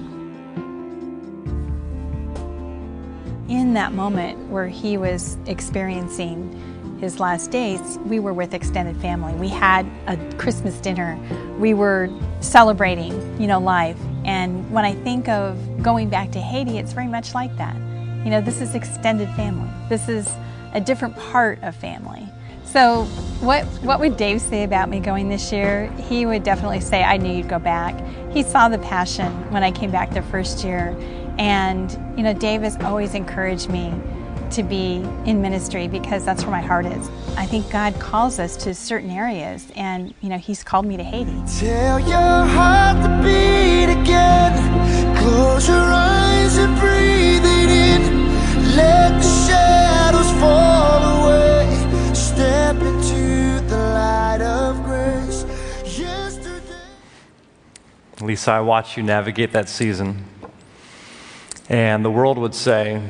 In 3.48 3.74
that 3.74 3.92
moment 3.92 4.50
where 4.50 4.68
he 4.68 4.98
was 4.98 5.38
experiencing 5.46 6.62
his 7.00 7.18
last 7.18 7.50
days, 7.50 7.98
we 8.06 8.18
were 8.18 8.32
with 8.32 8.54
extended 8.54 8.96
family. 8.98 9.32
We 9.34 9.48
had 9.48 9.86
a 10.06 10.16
Christmas 10.36 10.78
dinner. 10.80 11.18
We 11.58 11.72
were 11.72 12.10
celebrating, 12.40 13.40
you 13.40 13.46
know, 13.46 13.58
life. 13.58 13.98
And 14.24 14.70
when 14.70 14.84
I 14.84 14.94
think 14.94 15.28
of 15.28 15.82
going 15.82 16.08
back 16.08 16.30
to 16.32 16.40
Haiti, 16.40 16.78
it's 16.78 16.92
very 16.92 17.08
much 17.08 17.34
like 17.34 17.56
that. 17.56 17.76
You 18.24 18.30
know, 18.30 18.40
this 18.40 18.60
is 18.60 18.74
extended 18.74 19.28
family. 19.30 19.70
This 19.88 20.08
is 20.08 20.28
a 20.74 20.80
different 20.80 21.16
part 21.16 21.62
of 21.62 21.74
family. 21.74 22.25
So, 22.66 23.04
what 23.40 23.64
what 23.82 24.00
would 24.00 24.16
Dave 24.16 24.40
say 24.40 24.64
about 24.64 24.88
me 24.88 25.00
going 25.00 25.28
this 25.28 25.52
year? 25.52 25.90
He 26.08 26.26
would 26.26 26.42
definitely 26.42 26.80
say 26.80 27.02
I 27.02 27.16
knew 27.16 27.32
you'd 27.32 27.48
go 27.48 27.58
back. 27.58 27.94
He 28.32 28.42
saw 28.42 28.68
the 28.68 28.78
passion 28.78 29.32
when 29.50 29.62
I 29.62 29.70
came 29.70 29.90
back 29.90 30.12
the 30.12 30.22
first 30.22 30.64
year, 30.64 30.96
and 31.38 31.90
you 32.16 32.24
know, 32.24 32.32
Dave 32.32 32.62
has 32.62 32.76
always 32.78 33.14
encouraged 33.14 33.70
me 33.70 33.94
to 34.50 34.62
be 34.62 34.96
in 35.24 35.42
ministry 35.42 35.88
because 35.88 36.24
that's 36.24 36.42
where 36.42 36.52
my 36.52 36.60
heart 36.60 36.86
is. 36.86 37.08
I 37.36 37.46
think 37.46 37.70
God 37.70 37.98
calls 38.00 38.38
us 38.38 38.56
to 38.58 38.74
certain 38.74 39.10
areas, 39.10 39.70
and 39.76 40.12
you 40.20 40.28
know, 40.28 40.38
He's 40.38 40.64
called 40.64 40.86
me 40.86 40.96
to 40.96 41.04
Haiti. 41.04 41.42
Tell 41.58 42.00
your 42.00 42.44
heart 42.46 42.96
to 43.02 43.08
beat 43.22 43.92
again. 43.92 45.16
Close 45.16 45.68
your 45.68 45.78
eyes 45.78 46.56
and 46.58 46.78
breathe 46.78 47.44
it 47.44 47.70
in. 47.70 48.76
Let 48.76 49.22
the 49.22 49.75
Lisa, 58.20 58.52
I 58.52 58.60
watched 58.60 58.96
you 58.96 59.02
navigate 59.02 59.52
that 59.52 59.68
season. 59.68 60.24
And 61.68 62.04
the 62.04 62.10
world 62.10 62.38
would 62.38 62.54
say 62.54 63.02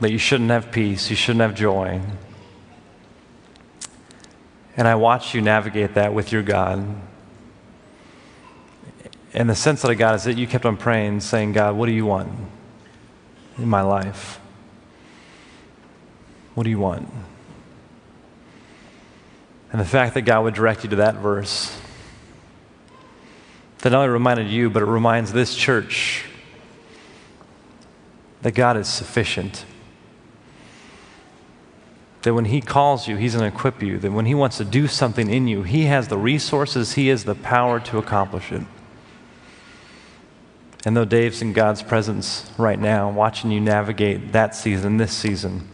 that 0.00 0.10
you 0.10 0.18
shouldn't 0.18 0.50
have 0.50 0.70
peace, 0.70 1.08
you 1.08 1.16
shouldn't 1.16 1.40
have 1.40 1.54
joy. 1.54 2.00
And 4.76 4.88
I 4.88 4.94
watched 4.96 5.34
you 5.34 5.40
navigate 5.40 5.94
that 5.94 6.12
with 6.12 6.32
your 6.32 6.42
God. 6.42 6.84
And 9.32 9.48
the 9.48 9.54
sense 9.54 9.82
that 9.82 9.90
I 9.90 9.94
got 9.94 10.14
is 10.16 10.24
that 10.24 10.36
you 10.36 10.46
kept 10.46 10.66
on 10.66 10.76
praying, 10.76 11.20
saying, 11.20 11.52
God, 11.52 11.76
what 11.76 11.86
do 11.86 11.92
you 11.92 12.04
want 12.04 12.32
in 13.58 13.68
my 13.68 13.82
life? 13.82 14.40
What 16.54 16.64
do 16.64 16.70
you 16.70 16.78
want? 16.78 17.08
And 19.72 19.80
the 19.80 19.84
fact 19.84 20.14
that 20.14 20.22
God 20.22 20.42
would 20.42 20.54
direct 20.54 20.82
you 20.82 20.90
to 20.90 20.96
that 20.96 21.14
verse, 21.16 21.80
that 23.82 23.90
not 23.90 24.00
only 24.00 24.10
reminded 24.10 24.48
you, 24.48 24.70
but 24.70 24.82
it 24.82 24.86
reminds 24.86 25.32
this 25.32 25.54
church 25.54 26.24
that 28.42 28.52
God 28.52 28.76
is 28.76 28.88
sufficient. 28.88 29.64
That 32.22 32.34
when 32.34 32.46
He 32.46 32.60
calls 32.60 33.08
you, 33.08 33.16
He's 33.16 33.34
going 33.34 33.50
to 33.50 33.56
equip 33.56 33.82
you. 33.82 33.98
That 33.98 34.12
when 34.12 34.26
He 34.26 34.34
wants 34.34 34.58
to 34.58 34.64
do 34.64 34.86
something 34.86 35.30
in 35.30 35.48
you, 35.48 35.62
He 35.62 35.84
has 35.84 36.08
the 36.08 36.18
resources, 36.18 36.92
He 36.92 37.08
has 37.08 37.24
the 37.24 37.34
power 37.34 37.80
to 37.80 37.98
accomplish 37.98 38.52
it. 38.52 38.62
And 40.84 40.96
though 40.96 41.04
Dave's 41.04 41.42
in 41.42 41.52
God's 41.52 41.82
presence 41.82 42.50
right 42.56 42.78
now, 42.78 43.10
watching 43.10 43.50
you 43.50 43.60
navigate 43.60 44.32
that 44.32 44.54
season, 44.54 44.96
this 44.96 45.12
season, 45.12 45.68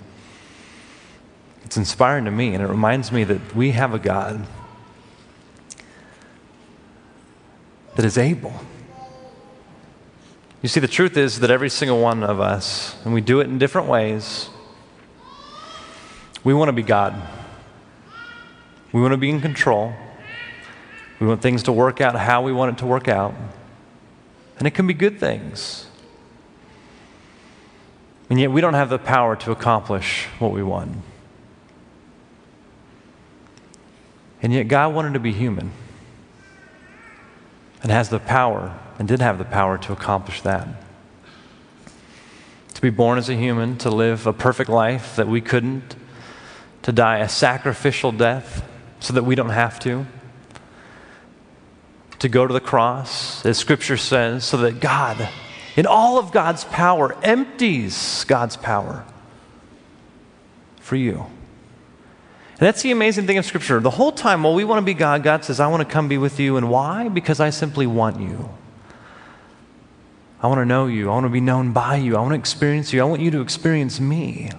it's 1.64 1.76
inspiring 1.76 2.24
to 2.24 2.30
me, 2.30 2.54
and 2.54 2.62
it 2.62 2.68
reminds 2.68 3.10
me 3.10 3.24
that 3.24 3.54
we 3.54 3.72
have 3.72 3.94
a 3.94 3.98
God 3.98 4.46
that 7.96 8.04
is 8.04 8.16
able. 8.16 8.52
You 10.62 10.68
see, 10.68 10.80
the 10.80 10.88
truth 10.88 11.16
is 11.16 11.40
that 11.40 11.50
every 11.50 11.70
single 11.70 12.00
one 12.00 12.22
of 12.22 12.40
us, 12.40 12.96
and 13.04 13.12
we 13.12 13.20
do 13.20 13.40
it 13.40 13.44
in 13.44 13.58
different 13.58 13.88
ways, 13.88 14.48
we 16.44 16.54
want 16.54 16.68
to 16.68 16.72
be 16.72 16.82
God. 16.82 17.14
We 18.92 19.00
want 19.00 19.12
to 19.12 19.18
be 19.18 19.30
in 19.30 19.40
control. 19.40 19.94
We 21.20 21.26
want 21.26 21.40
things 21.40 21.62
to 21.64 21.72
work 21.72 22.00
out 22.00 22.14
how 22.14 22.42
we 22.42 22.52
want 22.52 22.76
it 22.76 22.78
to 22.80 22.86
work 22.86 23.08
out. 23.08 23.34
And 24.58 24.68
it 24.68 24.72
can 24.72 24.86
be 24.86 24.94
good 24.94 25.18
things. 25.18 25.86
And 28.28 28.38
yet 28.38 28.50
we 28.50 28.60
don't 28.60 28.74
have 28.74 28.90
the 28.90 28.98
power 28.98 29.36
to 29.36 29.52
accomplish 29.52 30.26
what 30.38 30.52
we 30.52 30.62
want. 30.62 30.96
And 34.42 34.52
yet 34.52 34.68
God 34.68 34.94
wanted 34.94 35.14
to 35.14 35.20
be 35.20 35.32
human 35.32 35.72
and 37.82 37.92
has 37.92 38.08
the 38.08 38.18
power 38.18 38.78
and 38.98 39.06
did 39.06 39.20
have 39.20 39.38
the 39.38 39.44
power 39.44 39.78
to 39.78 39.92
accomplish 39.92 40.40
that. 40.42 40.68
To 42.74 42.80
be 42.80 42.90
born 42.90 43.18
as 43.18 43.28
a 43.28 43.34
human, 43.34 43.78
to 43.78 43.90
live 43.90 44.26
a 44.26 44.32
perfect 44.32 44.68
life 44.68 45.16
that 45.16 45.28
we 45.28 45.40
couldn't, 45.40 45.96
to 46.82 46.92
die 46.92 47.18
a 47.18 47.28
sacrificial 47.28 48.12
death 48.12 48.66
so 49.00 49.12
that 49.12 49.24
we 49.24 49.34
don't 49.34 49.50
have 49.50 49.78
to, 49.80 50.06
to 52.18 52.28
go 52.28 52.46
to 52.46 52.52
the 52.52 52.60
cross, 52.60 53.44
as 53.44 53.58
Scripture 53.58 53.96
says, 53.96 54.44
so 54.44 54.56
that 54.58 54.80
God, 54.80 55.28
in 55.76 55.86
all 55.86 56.18
of 56.18 56.32
God's 56.32 56.64
power, 56.64 57.16
empties 57.22 58.24
God's 58.26 58.56
power 58.56 59.04
for 60.80 60.96
you. 60.96 61.26
And 62.58 62.66
that's 62.66 62.80
the 62.80 62.90
amazing 62.90 63.26
thing 63.26 63.36
of 63.36 63.44
Scripture. 63.44 63.80
The 63.80 63.90
whole 63.90 64.12
time, 64.12 64.42
while 64.42 64.54
we 64.54 64.64
want 64.64 64.80
to 64.80 64.84
be 64.84 64.94
God, 64.94 65.22
God 65.22 65.44
says, 65.44 65.60
I 65.60 65.66
want 65.66 65.86
to 65.86 65.92
come 65.92 66.08
be 66.08 66.16
with 66.16 66.40
you. 66.40 66.56
And 66.56 66.70
why? 66.70 67.08
Because 67.08 67.38
I 67.38 67.50
simply 67.50 67.86
want 67.86 68.18
you. 68.18 68.48
I 70.42 70.46
want 70.46 70.60
to 70.60 70.64
know 70.64 70.86
you. 70.86 71.10
I 71.10 71.12
want 71.12 71.26
to 71.26 71.30
be 71.30 71.40
known 71.40 71.72
by 71.72 71.96
you. 71.96 72.16
I 72.16 72.20
want 72.20 72.32
to 72.32 72.38
experience 72.38 72.94
you. 72.94 73.02
I 73.02 73.04
want 73.04 73.20
you 73.20 73.30
to 73.32 73.42
experience 73.42 74.00
me. 74.00 74.50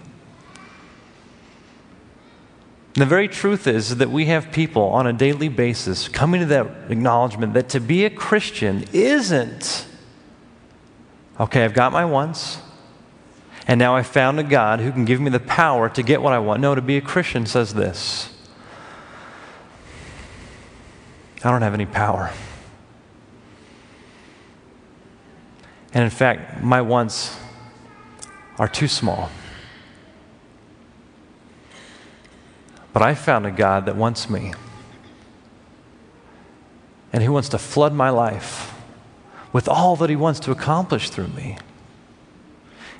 And 2.93 3.01
the 3.01 3.07
very 3.07 3.27
truth 3.27 3.65
is 3.65 3.97
that 3.97 4.11
we 4.11 4.25
have 4.25 4.51
people 4.51 4.83
on 4.83 5.07
a 5.07 5.13
daily 5.13 5.49
basis 5.49 6.07
coming 6.07 6.41
to 6.41 6.47
that 6.47 6.91
acknowledgement 6.91 7.55
that 7.55 7.69
to 7.69 7.79
be 7.79 8.05
a 8.05 8.11
Christian 8.11 8.85
isn't, 8.93 9.87
okay, 11.39 11.63
I've 11.65 11.73
got 11.73 11.91
my 11.91 12.05
wants, 12.05 12.59
and 13.67 13.77
now 13.77 13.95
I 13.95 14.01
found 14.01 14.39
a 14.39 14.43
God 14.43 14.79
who 14.79 14.91
can 14.93 15.03
give 15.03 15.19
me 15.19 15.29
the 15.29 15.41
power 15.41 15.89
to 15.89 16.01
get 16.01 16.21
what 16.21 16.31
I 16.31 16.39
want. 16.39 16.61
No, 16.61 16.73
to 16.73 16.81
be 16.81 16.95
a 16.95 17.01
Christian 17.01 17.45
says 17.45 17.73
this 17.73 18.33
I 21.43 21.51
don't 21.51 21.61
have 21.61 21.73
any 21.73 21.85
power. 21.85 22.31
And 25.93 26.03
in 26.03 26.09
fact, 26.09 26.63
my 26.63 26.81
wants 26.81 27.37
are 28.57 28.67
too 28.67 28.87
small. 28.87 29.29
But 32.93 33.01
I 33.01 33.15
found 33.15 33.45
a 33.45 33.51
God 33.51 33.85
that 33.85 33.95
wants 33.95 34.29
me. 34.29 34.53
And 37.13 37.21
He 37.21 37.29
wants 37.29 37.49
to 37.49 37.57
flood 37.57 37.93
my 37.93 38.09
life 38.09 38.73
with 39.53 39.67
all 39.67 39.95
that 39.97 40.09
He 40.09 40.15
wants 40.15 40.39
to 40.41 40.51
accomplish 40.51 41.09
through 41.09 41.27
me. 41.29 41.57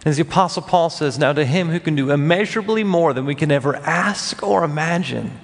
As 0.06 0.18
the 0.18 0.22
Apostle 0.22 0.62
Paul 0.62 0.90
says, 0.90 1.20
now 1.20 1.34
to 1.34 1.46
Him 1.46 1.70
who 1.70 1.80
can 1.80 1.96
do 1.96 2.12
immeasurably 2.12 2.84
more 2.84 3.14
than 3.14 3.26
we 3.26 3.36
can 3.36 3.52
ever 3.52 3.76
ask 3.78 4.42
or 4.44 4.64
imagine, 4.64 5.40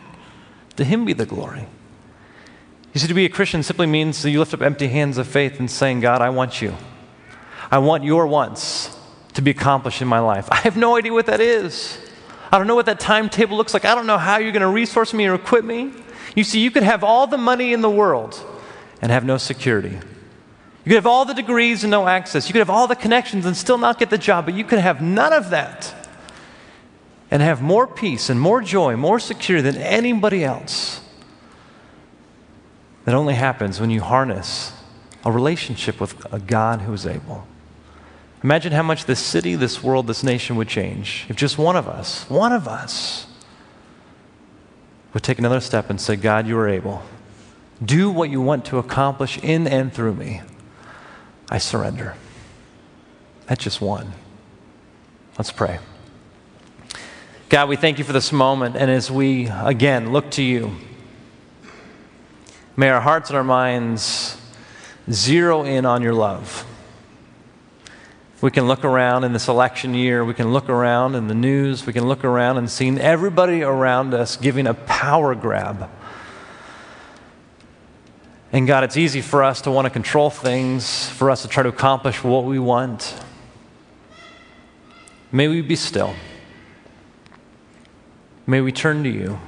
To 0.78 0.84
Him 0.84 1.06
be 1.06 1.14
the 1.14 1.26
glory. 1.26 1.68
You 2.94 3.00
see, 3.00 3.08
to 3.08 3.14
be 3.14 3.26
a 3.26 3.30
Christian 3.30 3.64
simply 3.64 3.88
means 3.88 4.22
that 4.22 4.30
you 4.30 4.40
lift 4.40 4.54
up 4.54 4.62
empty 4.62 4.88
hands 4.88 5.18
of 5.18 5.28
faith 5.28 5.60
and 5.60 5.70
saying, 5.70 6.02
God, 6.02 6.22
I 6.22 6.30
want 6.30 6.62
you. 6.62 6.76
I 7.72 7.80
want 7.80 8.04
your 8.04 8.28
wants 8.28 8.96
to 9.34 9.42
be 9.42 9.52
accomplished 9.52 10.02
in 10.02 10.08
my 10.08 10.20
life. 10.20 10.48
I 10.52 10.58
have 10.58 10.78
no 10.78 10.96
idea 10.96 11.12
what 11.12 11.26
that 11.26 11.40
is. 11.40 11.98
I 12.52 12.60
don't 12.60 12.68
know 12.68 12.76
what 12.76 12.86
that 12.86 13.00
timetable 13.00 13.58
looks 13.58 13.74
like. 13.74 13.84
I 13.84 13.96
don't 13.96 14.06
know 14.06 14.20
how 14.20 14.38
you're 14.38 14.52
going 14.52 14.62
to 14.62 14.68
resource 14.68 15.12
me 15.12 15.26
or 15.26 15.34
equip 15.34 15.66
me. 15.66 15.92
You 16.36 16.44
see, 16.44 16.60
you 16.60 16.70
could 16.70 16.84
have 16.84 17.04
all 17.04 17.26
the 17.26 17.38
money 17.38 17.74
in 17.74 17.82
the 17.82 17.90
world 17.90 18.40
and 19.02 19.12
have 19.12 19.26
no 19.26 19.38
security. 19.38 19.98
You 20.84 20.90
could 20.90 20.96
have 20.96 21.08
all 21.08 21.24
the 21.24 21.34
degrees 21.34 21.84
and 21.84 21.92
no 21.92 22.08
access. 22.08 22.48
You 22.50 22.54
could 22.54 22.60
have 22.60 22.70
all 22.70 22.88
the 22.88 22.96
connections 22.96 23.46
and 23.46 23.56
still 23.56 23.78
not 23.78 24.00
get 24.00 24.10
the 24.10 24.18
job, 24.18 24.46
but 24.46 24.54
you 24.54 24.66
could 24.66 24.80
have 24.80 25.02
none 25.02 25.32
of 25.32 25.50
that 25.52 25.94
and 27.32 27.42
have 27.42 27.62
more 27.62 27.88
peace 27.88 28.30
and 28.30 28.40
more 28.40 28.62
joy, 28.62 28.96
more 28.98 29.20
security 29.20 29.70
than 29.70 29.82
anybody 29.82 30.44
else. 30.44 31.02
That 33.06 33.16
only 33.16 33.34
happens 33.34 33.80
when 33.80 33.90
you 33.90 34.02
harness 34.02 34.74
a 35.26 35.32
relationship 35.32 36.02
with 36.02 36.32
a 36.34 36.40
God 36.40 36.82
who 36.82 36.94
is 36.94 37.08
able. 37.08 37.48
Imagine 38.44 38.74
how 38.74 38.84
much 38.84 39.06
this 39.06 39.20
city, 39.20 39.56
this 39.56 39.82
world, 39.82 40.08
this 40.08 40.22
nation 40.22 40.58
would 40.58 40.68
change 40.68 41.26
if 41.30 41.38
just 41.38 41.58
one 41.58 41.78
of 41.78 41.88
us, 41.88 42.30
one 42.30 42.52
of 42.52 42.68
us, 42.68 43.26
would 45.14 45.24
take 45.24 45.40
another 45.40 45.62
step 45.62 45.90
and 45.90 46.02
say, 46.02 46.18
God, 46.18 46.46
you 46.46 46.58
are 46.58 46.68
able. 46.68 47.04
Do 47.84 48.12
what 48.12 48.30
you 48.30 48.42
want 48.42 48.66
to 48.66 48.80
accomplish 48.80 49.38
in 49.38 49.66
and 49.66 49.94
through 49.94 50.16
me. 50.16 50.42
I 51.50 51.58
surrender. 51.58 52.16
That's 53.48 53.64
just 53.64 53.82
one. 53.82 54.14
Let's 55.38 55.52
pray. 55.52 55.80
God, 57.50 57.70
we 57.70 57.76
thank 57.76 58.00
you 58.00 58.04
for 58.04 58.14
this 58.14 58.32
moment. 58.32 58.76
And 58.76 58.90
as 58.90 59.12
we 59.12 59.48
again 59.48 60.12
look 60.12 60.32
to 60.32 60.44
you, 60.44 60.76
may 62.76 62.90
our 62.90 63.02
hearts 63.02 63.30
and 63.30 63.38
our 63.38 63.44
minds 63.44 64.38
zero 65.12 65.64
in 65.64 65.86
on 65.86 66.02
your 66.02 66.14
love. 66.14 66.66
We 68.42 68.52
can 68.52 68.68
look 68.68 68.84
around 68.84 69.24
in 69.24 69.32
this 69.32 69.48
election 69.48 69.94
year. 69.94 70.26
We 70.26 70.34
can 70.34 70.52
look 70.52 70.68
around 70.68 71.16
in 71.16 71.28
the 71.28 71.34
news. 71.34 71.86
We 71.86 71.94
can 71.94 72.08
look 72.08 72.26
around 72.26 72.58
and 72.58 72.70
see 72.70 72.90
everybody 72.90 73.64
around 73.64 74.14
us 74.14 74.36
giving 74.36 74.68
a 74.68 74.74
power 74.74 75.34
grab. 75.34 75.90
And 78.54 78.68
God, 78.68 78.84
it's 78.84 78.98
easy 78.98 79.22
for 79.22 79.44
us 79.44 79.62
to 79.62 79.72
want 79.72 79.86
to 79.88 79.90
control 79.90 80.30
things, 80.30 81.10
for 81.10 81.32
us 81.32 81.42
to 81.42 81.48
try 81.48 81.64
to 81.64 81.70
accomplish 81.70 82.24
what 82.24 82.46
we 82.46 82.60
want. 82.60 83.20
May 85.32 85.48
we 85.48 85.62
be 85.62 85.76
still. 85.76 86.14
May 88.46 88.62
we 88.62 88.72
turn 88.72 89.04
to 89.04 89.10
you. 89.10 89.40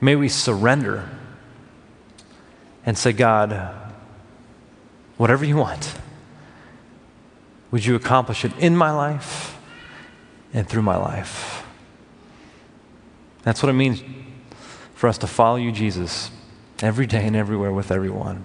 May 0.00 0.16
we 0.16 0.28
surrender 0.28 1.08
and 2.84 2.98
say, 2.98 3.12
God, 3.12 3.72
whatever 5.16 5.44
you 5.44 5.58
want. 5.58 5.94
Would 7.70 7.84
you 7.84 7.94
accomplish 7.94 8.44
it 8.44 8.52
in 8.58 8.76
my 8.76 8.90
life 8.90 9.56
and 10.52 10.68
through 10.68 10.82
my 10.82 10.96
life? 10.96 11.64
That's 13.42 13.62
what 13.62 13.68
it 13.68 13.74
means 13.74 14.02
for 14.94 15.08
us 15.08 15.18
to 15.18 15.28
follow 15.28 15.56
you, 15.56 15.70
Jesus, 15.70 16.32
every 16.80 17.06
day 17.06 17.26
and 17.26 17.36
everywhere 17.36 17.72
with 17.72 17.90
everyone, 17.90 18.44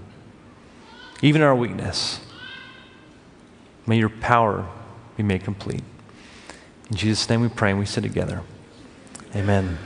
even 1.21 1.41
our 1.41 1.55
weakness. 1.55 2.19
May 3.86 3.97
your 3.97 4.09
power 4.09 4.65
be 5.17 5.23
made 5.23 5.43
complete. 5.43 5.84
In 6.89 6.95
Jesus' 6.95 7.29
name 7.29 7.41
we 7.41 7.49
pray 7.49 7.71
and 7.71 7.79
we 7.79 7.86
sit 7.86 8.01
together. 8.01 8.41
Amen. 9.36 9.77